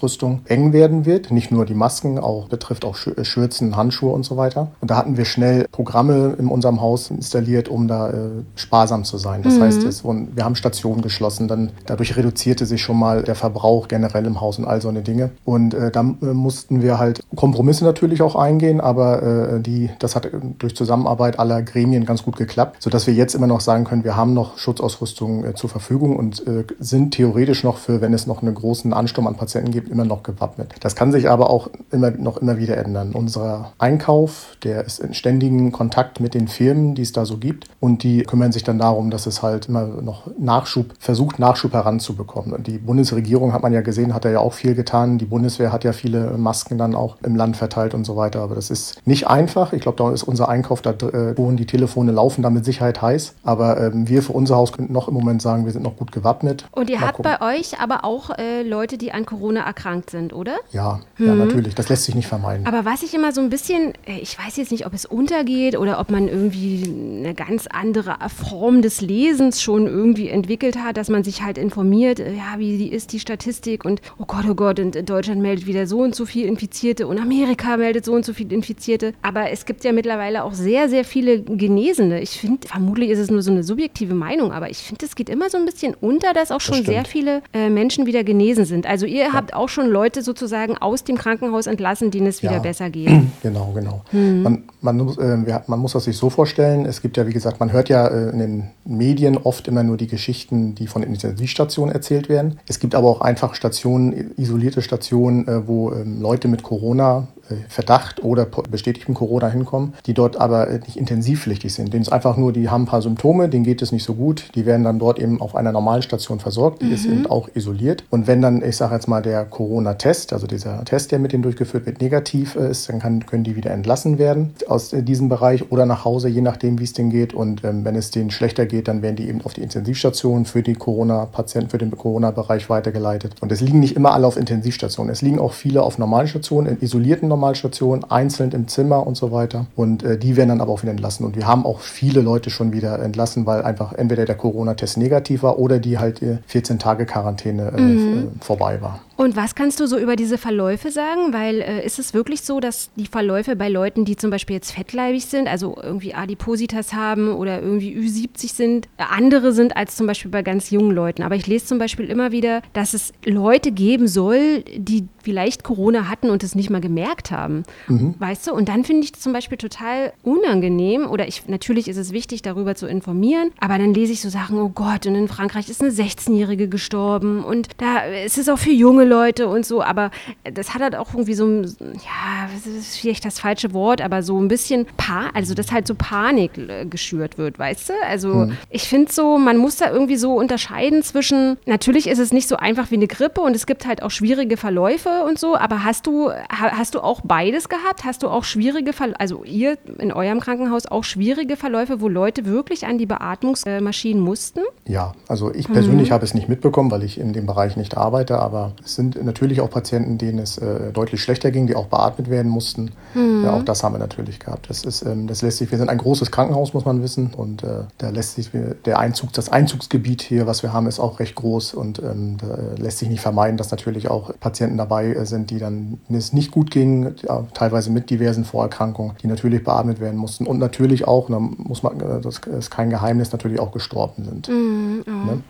eng 0.46 0.72
werden 0.72 1.04
wird. 1.06 1.30
Nicht 1.30 1.50
nur 1.50 1.64
die 1.66 1.74
Masken, 1.74 2.18
auch 2.18 2.48
betrifft 2.48 2.84
auch 2.84 2.96
äh, 3.06 3.24
Schürzen, 3.24 3.76
Handschuhe 3.76 4.12
und 4.12 4.24
so 4.24 4.36
weiter. 4.36 4.68
Und 4.80 4.90
da 4.90 4.96
hatten 4.96 5.16
wir 5.16 5.24
schnell 5.24 5.66
Programme 5.72 6.34
in 6.38 6.48
unserem 6.48 6.80
Haus 6.80 7.10
installiert, 7.10 7.68
um 7.68 7.88
da 7.88 8.10
äh, 8.10 8.14
sparsam 8.56 9.04
zu 9.04 9.18
sein. 9.18 9.42
Das 9.42 9.58
heißt, 9.60 9.82
es, 9.84 10.04
wurden- 10.04 10.28
wir 10.34 10.44
haben 10.44 10.54
Stationen 10.56 11.02
geschlossen, 11.02 11.48
dann 11.48 11.70
dadurch 11.86 12.16
reduzierte 12.16 12.66
sich 12.66 12.82
schon 12.82 12.98
mal 12.98 13.22
der 13.22 13.34
Verbrauch 13.34 13.88
generell 13.88 14.26
im 14.26 14.40
Haus 14.40 14.58
und 14.58 14.64
all 14.64 14.80
so 14.80 14.88
eine 14.88 15.02
Dinge. 15.02 15.30
Und 15.44 15.74
äh, 15.74 15.90
dann 15.90 16.18
äh, 16.22 16.26
mussten 16.26 16.82
wir 16.82 16.98
halt 16.98 17.20
Kompromisse 17.36 17.84
natürlich 17.84 18.22
auch 18.22 18.36
eingehen, 18.36 18.80
aber 18.80 19.22
äh, 19.22 19.60
die, 19.60 19.90
das 19.98 20.16
hat 20.16 20.26
äh, 20.26 20.30
durch 20.58 20.76
Zusammenarbeit 20.76 21.38
aller 21.38 21.62
Gremien 21.62 22.04
ganz 22.04 22.22
gut 22.22 22.36
geklappt, 22.36 22.82
sodass 22.82 23.06
wir 23.06 23.14
jetzt 23.14 23.34
immer 23.34 23.46
noch 23.46 23.60
sagen 23.60 23.84
können, 23.84 24.04
wir 24.04 24.16
haben 24.16 24.34
noch 24.34 24.58
Schutzausrüstung 24.58 25.44
äh, 25.44 25.54
zur 25.54 25.70
Verfügung 25.70 26.16
und 26.16 26.42
sind 26.78 27.14
theoretisch 27.14 27.64
noch 27.64 27.78
für, 27.78 28.00
wenn 28.00 28.12
es 28.12 28.26
noch 28.26 28.42
einen 28.42 28.54
großen 28.54 28.92
Ansturm 28.92 29.26
an 29.26 29.36
Patienten 29.36 29.70
gibt, 29.74 29.90
immer 29.90 30.04
noch 30.06 30.22
gewappnet. 30.22 30.74
Das 30.80 30.96
kann 30.96 31.12
sich 31.12 31.28
aber 31.28 31.50
auch 31.50 31.68
immer 31.90 32.10
noch 32.10 32.38
immer 32.38 32.56
wieder 32.58 32.78
ändern. 32.78 33.12
Unser 33.12 33.72
Einkauf, 33.78 34.56
der 34.62 34.84
ist 34.84 35.00
in 35.00 35.12
ständigen 35.12 35.72
Kontakt 35.72 36.20
mit 36.20 36.32
den 36.32 36.48
Firmen, 36.48 36.94
die 36.94 37.02
es 37.02 37.12
da 37.12 37.26
so 37.26 37.36
gibt 37.36 37.68
und 37.80 38.02
die 38.02 38.22
kümmern 38.22 38.52
sich 38.52 38.64
dann 38.64 38.78
darum, 38.78 39.10
dass 39.10 39.26
es 39.26 39.42
halt 39.42 39.68
immer 39.68 39.86
noch 39.86 40.22
Nachschub, 40.38 40.94
versucht 40.98 41.38
Nachschub 41.38 41.72
heranzubekommen. 41.72 42.52
Und 42.52 42.66
die 42.66 42.78
Bundesregierung 42.78 43.52
hat 43.52 43.62
man 43.62 43.72
ja 43.72 43.80
gesehen, 43.80 44.14
hat 44.14 44.24
da 44.24 44.30
ja 44.30 44.38
auch 44.38 44.54
viel 44.54 44.74
getan. 44.74 45.18
Die 45.18 45.26
Bundeswehr 45.26 45.72
hat 45.72 45.84
ja 45.84 45.92
viele 45.92 46.38
Masken 46.38 46.78
dann 46.78 46.94
auch 46.94 47.16
im 47.22 47.36
Land 47.36 47.56
verteilt 47.56 47.94
und 47.94 48.04
so 48.04 48.16
weiter. 48.16 48.40
Aber 48.40 48.54
das 48.54 48.70
ist 48.70 49.06
nicht 49.06 49.26
einfach. 49.26 49.72
Ich 49.72 49.82
glaube, 49.82 49.98
da 49.98 50.12
ist 50.12 50.22
unser 50.22 50.48
Einkauf, 50.48 50.80
da 50.80 50.92
äh, 50.92 51.34
die 51.36 51.66
Telefone 51.66 52.12
laufen 52.12 52.42
da 52.42 52.50
mit 52.50 52.64
Sicherheit 52.64 53.02
heiß. 53.02 53.34
Aber 53.42 53.80
ähm, 53.80 54.08
wir 54.08 54.22
für 54.22 54.32
unser 54.32 54.56
Haus 54.56 54.72
könnten 54.72 54.92
noch 54.92 55.08
im 55.08 55.14
Moment 55.14 55.42
sagen, 55.42 55.64
wir 55.64 55.72
sind 55.72 55.82
noch 55.82 55.96
gut 55.96 56.12
gewappnet. 56.12 56.66
Und 56.70 56.90
ihr 56.90 56.98
Mal 56.98 57.08
habt 57.08 57.16
gucken. 57.16 57.36
bei 57.38 57.58
euch 57.58 57.80
aber 57.80 58.04
auch 58.04 58.30
äh, 58.30 58.62
Leute, 58.62 58.98
die 58.98 59.12
an 59.12 59.26
Corona 59.26 59.63
erkrankt 59.64 60.10
sind, 60.10 60.32
oder? 60.32 60.56
Ja, 60.72 61.00
mhm. 61.18 61.26
ja, 61.26 61.34
natürlich. 61.34 61.74
Das 61.74 61.88
lässt 61.88 62.04
sich 62.04 62.14
nicht 62.14 62.28
vermeiden. 62.28 62.66
Aber 62.66 62.84
was 62.84 63.02
ich 63.02 63.14
immer 63.14 63.32
so 63.32 63.40
ein 63.40 63.50
bisschen, 63.50 63.92
äh, 64.06 64.18
ich 64.20 64.38
weiß 64.38 64.56
jetzt 64.56 64.72
nicht, 64.72 64.86
ob 64.86 64.94
es 64.94 65.06
untergeht 65.06 65.76
oder 65.78 65.98
ob 66.00 66.10
man 66.10 66.28
irgendwie 66.28 66.84
eine 67.18 67.34
ganz 67.34 67.66
andere 67.66 68.16
Form 68.28 68.82
des 68.82 69.00
Lesens 69.00 69.62
schon 69.62 69.86
irgendwie 69.86 70.28
entwickelt 70.28 70.78
hat, 70.78 70.96
dass 70.96 71.08
man 71.08 71.24
sich 71.24 71.42
halt 71.42 71.58
informiert, 71.58 72.20
äh, 72.20 72.32
ja, 72.32 72.58
wie 72.58 72.88
ist 72.88 73.12
die 73.12 73.20
Statistik 73.20 73.84
und 73.84 74.00
oh 74.18 74.24
Gott, 74.26 74.44
oh 74.48 74.54
Gott, 74.54 74.78
und 74.78 75.08
Deutschland 75.08 75.40
meldet 75.40 75.66
wieder 75.66 75.86
so 75.86 76.00
und 76.00 76.14
so 76.14 76.26
viel 76.26 76.46
Infizierte 76.46 77.06
und 77.06 77.18
Amerika 77.18 77.76
meldet 77.76 78.04
so 78.04 78.12
und 78.12 78.24
so 78.24 78.32
viel 78.32 78.52
Infizierte. 78.52 79.14
Aber 79.22 79.50
es 79.50 79.66
gibt 79.66 79.84
ja 79.84 79.92
mittlerweile 79.92 80.44
auch 80.44 80.54
sehr, 80.54 80.88
sehr 80.88 81.04
viele 81.04 81.42
Genesene. 81.42 82.20
Ich 82.20 82.40
finde, 82.40 82.66
vermutlich 82.68 83.10
ist 83.10 83.18
es 83.18 83.30
nur 83.30 83.42
so 83.42 83.50
eine 83.50 83.62
subjektive 83.62 84.14
Meinung, 84.14 84.52
aber 84.52 84.70
ich 84.70 84.78
finde, 84.78 85.06
es 85.06 85.14
geht 85.14 85.28
immer 85.28 85.50
so 85.50 85.58
ein 85.58 85.64
bisschen 85.64 85.94
unter, 86.00 86.32
dass 86.32 86.50
auch 86.50 86.60
schon 86.60 86.84
sehr 86.84 87.04
viele 87.04 87.42
äh, 87.52 87.70
Menschen 87.70 88.06
wieder 88.06 88.24
genesen 88.24 88.64
sind. 88.64 88.86
Also 88.86 89.06
ihr 89.06 89.24
ja. 89.24 89.32
habt 89.32 89.53
auch 89.54 89.68
schon 89.68 89.88
Leute 89.88 90.22
sozusagen 90.22 90.76
aus 90.78 91.04
dem 91.04 91.16
Krankenhaus 91.16 91.66
entlassen, 91.66 92.10
denen 92.10 92.26
es 92.26 92.42
wieder 92.42 92.54
ja. 92.54 92.58
besser 92.58 92.90
geht. 92.90 93.10
Genau, 93.42 93.72
genau. 93.74 94.02
Mhm. 94.12 94.42
Man, 94.42 94.62
man, 94.80 95.18
äh, 95.18 95.60
man, 95.66 95.78
muss 95.78 95.92
das 95.92 96.04
sich 96.04 96.16
so 96.16 96.30
vorstellen, 96.30 96.86
es 96.86 97.02
gibt 97.02 97.16
ja, 97.16 97.26
wie 97.26 97.32
gesagt, 97.32 97.60
man 97.60 97.72
hört 97.72 97.90
ja 97.90 98.06
äh, 98.06 98.30
in 98.30 98.38
den 98.38 98.70
Medien 98.86 99.36
oft 99.36 99.68
immer 99.68 99.82
nur 99.82 99.98
die 99.98 100.06
Geschichten, 100.06 100.74
die 100.74 100.86
von 100.86 101.02
Intensivstationen 101.02 101.94
erzählt 101.94 102.30
werden. 102.30 102.58
Es 102.66 102.78
gibt 102.78 102.94
aber 102.94 103.08
auch 103.08 103.20
einfach 103.20 103.54
Stationen, 103.54 104.32
isolierte 104.36 104.80
Stationen, 104.80 105.46
äh, 105.46 105.66
wo 105.66 105.92
ähm, 105.92 106.22
Leute 106.22 106.48
mit 106.48 106.62
Corona 106.62 107.28
Verdacht 107.68 108.22
oder 108.24 108.46
bestätigtem 108.46 109.14
Corona 109.14 109.48
hinkommen, 109.48 109.94
die 110.06 110.14
dort 110.14 110.40
aber 110.40 110.68
äh, 110.68 110.78
nicht 110.78 110.96
intensivpflichtig 110.96 111.74
sind. 111.74 111.92
Denen 111.92 112.02
ist 112.02 112.12
einfach 112.12 112.36
nur, 112.36 112.52
die 112.52 112.70
haben 112.70 112.84
ein 112.84 112.86
paar 112.86 113.02
Symptome, 113.02 113.48
denen 113.48 113.64
geht 113.64 113.82
es 113.82 113.92
nicht 113.92 114.04
so 114.04 114.14
gut. 114.14 114.48
Die 114.54 114.64
werden 114.66 114.84
dann 114.84 114.98
dort 114.98 115.18
eben 115.18 115.40
auf 115.40 115.54
einer 115.54 115.72
normalen 115.72 116.02
Station 116.02 116.40
versorgt. 116.40 116.80
Die 116.82 116.86
mhm. 116.86 116.92
ist 116.92 117.04
eben 117.04 117.26
auch 117.26 117.48
isoliert. 117.54 118.04
Und 118.10 118.26
wenn 118.26 118.40
dann, 118.40 118.62
ich 118.62 118.76
sage 118.76 118.94
jetzt 118.94 119.08
mal, 119.08 119.20
der 119.20 119.44
Corona-Test, 119.44 120.32
also 120.32 120.46
dieser 120.46 120.84
Test, 120.84 121.12
der 121.12 121.18
mit 121.18 121.32
denen 121.32 121.42
durchgeführt 121.42 121.86
wird, 121.86 122.00
negativ 122.00 122.56
äh, 122.56 122.70
ist, 122.70 122.88
dann 122.88 122.98
kann, 123.00 123.26
können 123.26 123.44
die 123.44 123.56
wieder 123.56 123.70
entlassen 123.70 124.18
werden 124.18 124.54
aus 124.66 124.90
diesem 124.90 125.28
Bereich 125.28 125.70
oder 125.70 125.86
nach 125.86 126.04
Hause, 126.04 126.28
je 126.28 126.40
nachdem, 126.40 126.78
wie 126.78 126.84
es 126.84 126.92
denen 126.92 127.10
geht. 127.10 127.34
Und 127.34 127.64
ähm, 127.64 127.84
wenn 127.84 127.96
es 127.96 128.10
denen 128.10 128.30
schlechter 128.30 128.66
geht, 128.66 128.88
dann 128.88 129.02
werden 129.02 129.16
die 129.16 129.28
eben 129.28 129.42
auf 129.42 129.54
die 129.54 129.62
Intensivstation 129.62 130.46
für 130.46 130.62
die 130.62 130.74
Corona-Patienten, 130.74 131.70
für 131.70 131.78
den 131.78 131.90
Corona-Bereich 131.90 132.70
weitergeleitet. 132.70 133.34
Und 133.40 133.52
es 133.52 133.60
liegen 133.60 133.80
nicht 133.80 133.96
immer 133.96 134.12
alle 134.12 134.26
auf 134.26 134.36
Intensivstationen. 134.36 135.12
Es 135.12 135.22
liegen 135.22 135.38
auch 135.38 135.52
viele 135.52 135.82
auf 135.82 135.98
normalen 135.98 136.28
Stationen, 136.28 136.66
in 136.68 136.80
isolierten 136.80 137.28
Normalstation, 137.34 138.04
einzeln 138.04 138.52
im 138.52 138.68
Zimmer 138.68 139.06
und 139.06 139.16
so 139.16 139.32
weiter. 139.32 139.66
Und 139.76 140.02
äh, 140.02 140.18
die 140.18 140.36
werden 140.36 140.50
dann 140.50 140.60
aber 140.60 140.72
auch 140.72 140.82
wieder 140.82 140.92
entlassen. 140.92 141.26
Und 141.26 141.36
wir 141.36 141.46
haben 141.46 141.66
auch 141.66 141.80
viele 141.80 142.20
Leute 142.20 142.50
schon 142.50 142.72
wieder 142.72 142.98
entlassen, 143.00 143.46
weil 143.46 143.62
einfach 143.62 143.92
entweder 143.92 144.24
der 144.24 144.36
Corona-Test 144.36 144.98
negativ 144.98 145.42
war 145.42 145.58
oder 145.58 145.78
die 145.78 145.98
halt 145.98 146.20
14 146.46 146.78
Tage 146.78 147.06
Quarantäne 147.06 147.72
äh, 147.76 147.80
mhm. 147.80 148.18
Äh, 148.40 148.44
vorbei 148.44 148.80
war. 148.80 149.00
Und 149.16 149.36
was 149.36 149.54
kannst 149.54 149.78
du 149.78 149.86
so 149.86 149.96
über 149.96 150.16
diese 150.16 150.38
Verläufe 150.38 150.90
sagen? 150.90 151.32
Weil 151.32 151.60
äh, 151.60 151.86
ist 151.86 151.98
es 151.98 152.14
wirklich 152.14 152.42
so, 152.42 152.58
dass 152.58 152.90
die 152.96 153.06
Verläufe 153.06 153.54
bei 153.54 153.68
Leuten, 153.68 154.04
die 154.04 154.16
zum 154.16 154.30
Beispiel 154.30 154.56
jetzt 154.56 154.72
fettleibig 154.72 155.26
sind, 155.26 155.46
also 155.46 155.76
irgendwie 155.80 156.14
Adipositas 156.14 156.92
haben 156.92 157.32
oder 157.32 157.62
irgendwie 157.62 157.96
Ü70 157.96 158.52
sind, 158.52 158.88
andere 158.96 159.52
sind 159.52 159.76
als 159.76 159.96
zum 159.96 160.08
Beispiel 160.08 160.30
bei 160.32 160.42
ganz 160.42 160.70
jungen 160.70 160.90
Leuten. 160.90 161.22
Aber 161.22 161.36
ich 161.36 161.46
lese 161.46 161.66
zum 161.66 161.78
Beispiel 161.78 162.06
immer 162.06 162.32
wieder, 162.32 162.62
dass 162.72 162.92
es 162.92 163.12
Leute 163.24 163.70
geben 163.70 164.08
soll, 164.08 164.64
die 164.76 165.06
vielleicht 165.22 165.62
Corona 165.62 166.08
hatten 166.08 166.30
und 166.30 166.42
es 166.42 166.54
nicht 166.54 166.70
mal 166.70 166.80
gemerkt 166.80 167.23
haben. 167.30 167.64
Mhm. 167.88 168.14
Weißt 168.18 168.46
du? 168.46 168.54
Und 168.54 168.68
dann 168.68 168.84
finde 168.84 169.04
ich 169.04 169.12
das 169.12 169.20
zum 169.20 169.32
Beispiel 169.32 169.58
total 169.58 170.12
unangenehm. 170.22 171.06
Oder 171.10 171.28
ich, 171.28 171.46
natürlich 171.48 171.88
ist 171.88 171.96
es 171.96 172.12
wichtig, 172.12 172.42
darüber 172.42 172.74
zu 172.74 172.86
informieren, 172.86 173.50
aber 173.60 173.78
dann 173.78 173.94
lese 173.94 174.12
ich 174.12 174.20
so 174.20 174.28
Sachen, 174.28 174.58
oh 174.58 174.70
Gott, 174.70 175.06
und 175.06 175.14
in 175.14 175.28
Frankreich 175.28 175.68
ist 175.68 175.82
eine 175.82 175.90
16-Jährige 175.90 176.68
gestorben 176.68 177.44
und 177.44 177.68
da 177.78 177.98
ist 178.24 178.38
es 178.38 178.48
auch 178.48 178.58
für 178.58 178.70
junge 178.70 178.94
junge 178.94 179.04
Leute 179.04 179.48
und 179.48 179.66
so, 179.66 179.82
aber 179.82 180.10
das 180.44 180.74
hat 180.74 180.82
halt 180.82 180.94
auch 180.94 181.12
irgendwie 181.12 181.34
so, 181.34 181.46
ja, 181.48 182.48
das 182.52 182.66
ist 182.66 182.96
vielleicht 182.96 183.24
das 183.24 183.40
falsche 183.40 183.72
Wort, 183.72 184.00
aber 184.00 184.22
so 184.22 184.40
ein 184.40 184.48
bisschen, 184.48 184.86
pa 184.96 185.30
also 185.34 185.54
dass 185.54 185.72
halt 185.72 185.86
so 185.86 185.94
Panik 185.94 186.56
äh, 186.58 186.86
geschürt 186.86 187.38
wird, 187.38 187.58
weißt 187.58 187.88
du? 187.88 187.92
Also 188.06 188.28
mhm. 188.28 188.56
ich 188.70 188.84
finde 188.84 189.12
so, 189.12 189.38
man 189.38 189.56
muss 189.56 189.76
da 189.76 189.90
irgendwie 189.90 190.16
so 190.16 190.34
unterscheiden 190.34 191.02
zwischen, 191.02 191.56
natürlich 191.66 192.06
ist 192.06 192.18
es 192.18 192.32
nicht 192.32 192.48
so 192.48 192.56
einfach 192.56 192.90
wie 192.90 192.96
eine 192.96 193.08
Grippe 193.08 193.40
und 193.40 193.56
es 193.56 193.66
gibt 193.66 193.86
halt 193.86 194.02
auch 194.02 194.10
schwierige 194.10 194.56
Verläufe 194.56 195.24
und 195.26 195.38
so, 195.38 195.56
aber 195.56 195.84
hast 195.84 196.06
du, 196.06 196.30
hast 196.50 196.94
du 196.94 197.00
auch 197.00 197.13
beides 197.22 197.68
gehabt? 197.68 198.04
Hast 198.04 198.22
du 198.22 198.28
auch 198.28 198.44
schwierige 198.44 198.92
Verläufe, 198.92 199.20
also 199.20 199.44
ihr 199.44 199.76
in 199.98 200.12
eurem 200.12 200.40
Krankenhaus 200.40 200.86
auch 200.86 201.04
schwierige 201.04 201.56
Verläufe, 201.56 202.00
wo 202.00 202.08
Leute 202.08 202.44
wirklich 202.44 202.86
an 202.86 202.98
die 202.98 203.06
Beatmungsmaschinen 203.06 204.22
mussten? 204.22 204.60
Ja, 204.86 205.14
also 205.28 205.52
ich 205.52 205.68
persönlich 205.70 206.10
mhm. 206.10 206.14
habe 206.14 206.24
es 206.24 206.34
nicht 206.34 206.48
mitbekommen, 206.48 206.90
weil 206.90 207.02
ich 207.02 207.18
in 207.18 207.32
dem 207.32 207.46
Bereich 207.46 207.76
nicht 207.76 207.96
arbeite, 207.96 208.38
aber 208.38 208.72
es 208.84 208.94
sind 208.94 209.22
natürlich 209.24 209.60
auch 209.60 209.70
Patienten, 209.70 210.18
denen 210.18 210.38
es 210.38 210.58
äh, 210.58 210.92
deutlich 210.92 211.22
schlechter 211.22 211.50
ging, 211.50 211.66
die 211.66 211.74
auch 211.74 211.86
beatmet 211.86 212.30
werden 212.30 212.50
mussten. 212.50 212.90
Mhm. 213.14 213.44
Ja, 213.44 213.54
auch 213.54 213.62
das 213.62 213.82
haben 213.82 213.94
wir 213.94 213.98
natürlich 213.98 214.38
gehabt. 214.40 214.68
Das, 214.68 214.84
ist, 214.84 215.02
ähm, 215.02 215.26
das 215.26 215.42
lässt 215.42 215.58
sich, 215.58 215.70
wir 215.70 215.78
sind 215.78 215.88
ein 215.88 215.98
großes 215.98 216.30
Krankenhaus, 216.30 216.74
muss 216.74 216.84
man 216.84 217.02
wissen. 217.02 217.32
Und 217.34 217.62
äh, 217.62 217.84
da 217.98 218.10
lässt 218.10 218.34
sich 218.34 218.50
der 218.84 218.98
Einzug, 218.98 219.32
das 219.32 219.48
Einzugsgebiet 219.48 220.22
hier, 220.22 220.46
was 220.46 220.62
wir 220.62 220.72
haben, 220.72 220.86
ist 220.86 221.00
auch 221.00 221.20
recht 221.20 221.34
groß. 221.34 221.74
Und 221.74 222.00
ähm, 222.00 222.36
da 222.40 222.82
lässt 222.82 222.98
sich 222.98 223.08
nicht 223.08 223.20
vermeiden, 223.20 223.56
dass 223.56 223.70
natürlich 223.70 224.10
auch 224.10 224.32
Patienten 224.40 224.76
dabei 224.76 225.14
äh, 225.14 225.26
sind, 225.26 225.50
die 225.50 225.58
dann, 225.58 225.98
es 226.08 226.32
nicht 226.32 226.50
gut 226.50 226.70
ging, 226.70 227.03
ja, 227.22 227.44
teilweise 227.54 227.90
mit 227.90 228.10
diversen 228.10 228.44
Vorerkrankungen, 228.44 229.14
die 229.22 229.26
natürlich 229.26 229.64
beatmet 229.64 230.00
werden 230.00 230.16
mussten. 230.16 230.46
Und 230.46 230.58
natürlich 230.58 231.06
auch, 231.06 231.28
da 231.28 231.38
muss 231.38 231.82
man, 231.82 232.00
äh, 232.00 232.20
das 232.20 232.38
ist 232.38 232.70
kein 232.70 232.90
Geheimnis, 232.90 233.32
natürlich 233.32 233.60
auch 233.60 233.72
gestorben 233.72 234.24
sind. 234.24 234.48
Mhm. 234.48 235.04
Ne? 235.06 235.42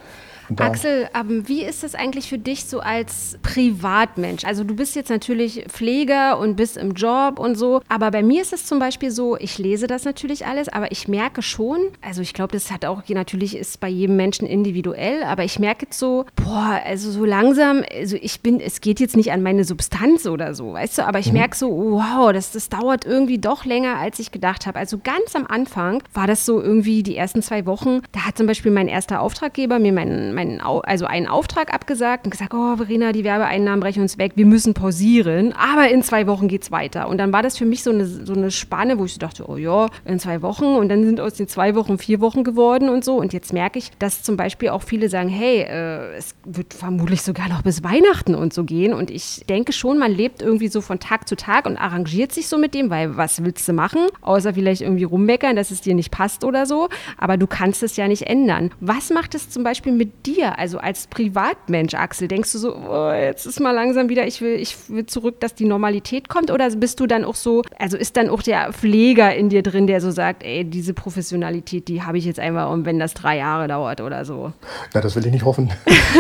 Axel, 0.57 1.09
ähm, 1.15 1.49
wie 1.49 1.63
ist 1.63 1.85
es 1.85 1.95
eigentlich 1.95 2.29
für 2.29 2.39
dich 2.39 2.65
so 2.65 2.81
als 2.81 3.39
Privatmensch? 3.43 4.45
Also 4.45 4.65
du 4.65 4.75
bist 4.75 4.95
jetzt 4.97 5.11
natürlich 5.11 5.65
Pfleger 5.69 6.39
und 6.39 6.57
bist 6.57 6.77
im 6.77 6.93
Job 6.93 7.39
und 7.39 7.57
so, 7.57 7.81
aber 7.89 8.11
bei 8.11 8.23
mir 8.23 8.43
ist 8.43 8.53
es 8.53 8.67
zum 8.67 8.79
Beispiel 8.79 9.11
so, 9.11 9.37
ich 9.37 9.59
lese 9.59 9.87
das 9.87 10.05
natürlich 10.05 10.47
alles, 10.47 10.69
aber 10.69 10.93
ich 10.93 11.09
merke 11.09 11.43
schon, 11.43 11.79
also 12.01 12.23
ich 12.23 12.35
glaube, 12.35 12.53
das 12.53 12.71
hat 12.71 12.85
auch, 12.85 13.03
natürlich 13.09 13.57
ist 13.57 13.81
bei 13.81 13.89
jedem 13.89 14.17
Menschen 14.17 14.47
individuell, 14.47 15.23
aber 15.23 15.45
ich 15.45 15.59
merke 15.59 15.87
jetzt 15.87 15.99
so, 15.99 16.27
boah, 16.37 16.81
also 16.85 17.11
so 17.11 17.25
langsam, 17.25 17.83
also 17.97 18.17
ich 18.21 18.41
bin, 18.41 18.61
es 18.61 18.81
geht 18.81 19.01
jetzt 19.01 19.17
nicht 19.17 19.33
an 19.33 19.43
meine 19.43 19.65
Substanz 19.65 20.27
oder 20.27 20.55
so, 20.55 20.73
weißt 20.73 20.99
du, 20.99 21.07
aber 21.07 21.19
ich 21.19 21.29
mhm. 21.29 21.39
merke 21.39 21.57
so, 21.57 21.71
wow, 21.71 22.33
das, 22.33 22.53
das 22.53 22.69
dauert 22.69 23.05
irgendwie 23.05 23.39
doch 23.39 23.65
länger, 23.65 23.97
als 23.97 24.19
ich 24.19 24.31
gedacht 24.31 24.67
habe. 24.67 24.79
Also 24.79 24.99
ganz 25.03 25.35
am 25.35 25.47
Anfang 25.47 26.03
war 26.13 26.27
das 26.27 26.45
so 26.45 26.61
irgendwie 26.61 27.03
die 27.03 27.17
ersten 27.17 27.43
zwei 27.43 27.67
Wochen, 27.67 28.01
da 28.13 28.27
hat 28.27 28.37
zum 28.37 28.47
Beispiel 28.47 28.73
mein 28.73 28.89
erster 28.89 29.21
Auftraggeber 29.21 29.79
mir 29.79 29.93
meinen 29.93 30.34
meinen, 30.35 30.61
also 30.61 31.07
einen 31.07 31.27
Auftrag 31.27 31.73
abgesagt 31.73 32.27
und 32.27 32.31
gesagt, 32.31 32.53
oh 32.55 32.77
Verena, 32.77 33.13
die 33.13 33.25
Werbeeinnahmen 33.25 33.81
brechen 33.81 34.03
uns 34.03 34.19
weg, 34.19 34.33
wir 34.37 34.47
müssen 34.47 34.75
pausieren, 34.75 35.53
aber 35.53 35.89
in 35.91 36.03
zwei 36.03 36.27
Wochen 36.27 36.49
geht 36.49 36.63
es 36.63 36.71
weiter. 36.71 37.09
Und 37.09 37.19
dann 37.19 37.33
war 37.33 37.43
das 37.43 37.57
für 37.59 37.65
mich 37.65 37.83
so 37.83 37.91
eine, 37.91 38.07
so 38.07 38.33
eine 38.33 38.51
Spanne, 38.51 38.99
wo 38.99 39.05
ich 39.05 39.15
so 39.15 39.19
dachte, 39.19 39.49
oh 39.49 39.57
ja, 39.57 39.89
in 40.05 40.19
zwei 40.19 40.43
Wochen 40.43 40.65
und 40.65 40.89
dann 40.89 41.05
sind 41.05 41.21
aus 41.21 41.35
den 41.35 41.49
zwei 41.49 41.75
Wochen 41.75 41.99
vier 41.99 42.21
Wochen 42.21 42.45
geworden 42.45 42.89
und 42.89 43.05
so. 43.05 43.17
Und 43.17 43.33
jetzt 43.33 43.53
merke 43.53 43.79
ich, 43.79 43.91
dass 43.99 44.23
zum 44.23 44.37
Beispiel 44.37 44.71
auch 44.71 44.83
viele 44.83 45.09
sagen, 45.09 45.29
hey, 45.29 45.63
äh, 45.63 46.17
es 46.17 46.35
wird 46.45 46.75
vermutlich 46.75 47.23
sogar 47.23 47.49
noch 47.49 47.63
bis 47.63 47.83
Weihnachten 47.83 48.35
und 48.35 48.53
so 48.53 48.65
gehen. 48.65 48.93
Und 48.93 49.11
ich 49.11 49.45
denke 49.49 49.73
schon, 49.73 49.99
man 49.99 50.13
lebt 50.13 50.43
irgendwie 50.43 50.69
so 50.69 50.81
von 50.81 51.01
Tag 51.01 51.29
zu 51.29 51.37
Tag 51.37 51.67
und 51.67 51.77
arrangiert 51.77 52.33
sich 52.33 52.49
so 52.49 52.59
mit 52.59 52.75
dem, 52.75 52.91
weil 52.91 53.17
was 53.17 53.45
willst 53.45 53.69
du 53.69 53.73
machen? 53.73 54.07
Außer 54.21 54.55
vielleicht 54.55 54.83
irgendwie 54.83 55.05
rummeckern, 55.05 55.57
dass 55.57 55.71
es 55.71 55.81
dir 55.81 55.95
nicht 55.95 56.11
passt 56.11 56.45
oder 56.45 56.67
so. 56.67 56.89
Aber 57.19 57.37
du 57.37 57.47
kannst 57.47 57.83
es 57.83 57.97
ja 57.97 58.09
nicht 58.09 58.23
ändern. 58.23 58.71
Was 58.81 59.11
macht 59.11 59.35
es 59.35 59.51
zum 59.51 59.65
Beispiel 59.65 59.93
mit 59.93 60.24
dir, 60.27 60.59
also 60.59 60.79
als 60.79 61.07
Privatmensch, 61.07 61.95
Axel? 61.95 62.29
Denkst 62.29 62.53
du 62.53 62.59
so, 62.59 62.75
oh, 62.75 63.13
jetzt 63.13 63.47
ist 63.47 63.61
mal 63.61 63.73
langsam 63.73 64.09
wieder, 64.09 64.27
ich 64.27 64.41
will, 64.41 64.55
ich 64.55 64.77
will 64.89 65.07
zurück, 65.07 65.41
dass 65.41 65.55
die 65.55 65.65
Normalität 65.65 66.29
kommt? 66.29 66.51
Oder 66.51 66.71
bist 66.71 67.01
du 67.01 67.07
dann 67.07 67.25
auch 67.25 67.35
so, 67.35 67.63
also 67.79 67.97
ist 67.97 68.17
dann 68.17 68.29
auch 68.29 68.43
der 68.43 68.73
Pfleger 68.73 69.35
in 69.35 69.49
dir 69.49 69.63
drin, 69.63 69.87
der 69.87 70.01
so 70.01 70.11
sagt, 70.11 70.43
ey, 70.43 70.65
diese 70.65 70.95
Professionalität, 70.95 71.89
die 71.89 72.03
habe 72.03 72.19
ich 72.19 72.25
jetzt 72.25 72.41
einmal, 72.41 72.73
und 72.73 72.85
wenn 72.85 72.99
das 72.99 73.15
drei 73.15 73.39
Jahre 73.39 73.69
dauert 73.69 74.01
oder 74.01 74.25
so? 74.25 74.53
Na, 74.93 75.01
das 75.01 75.17
will 75.17 75.25
ich 75.27 75.33
nicht 75.33 75.45
hoffen. 75.45 75.71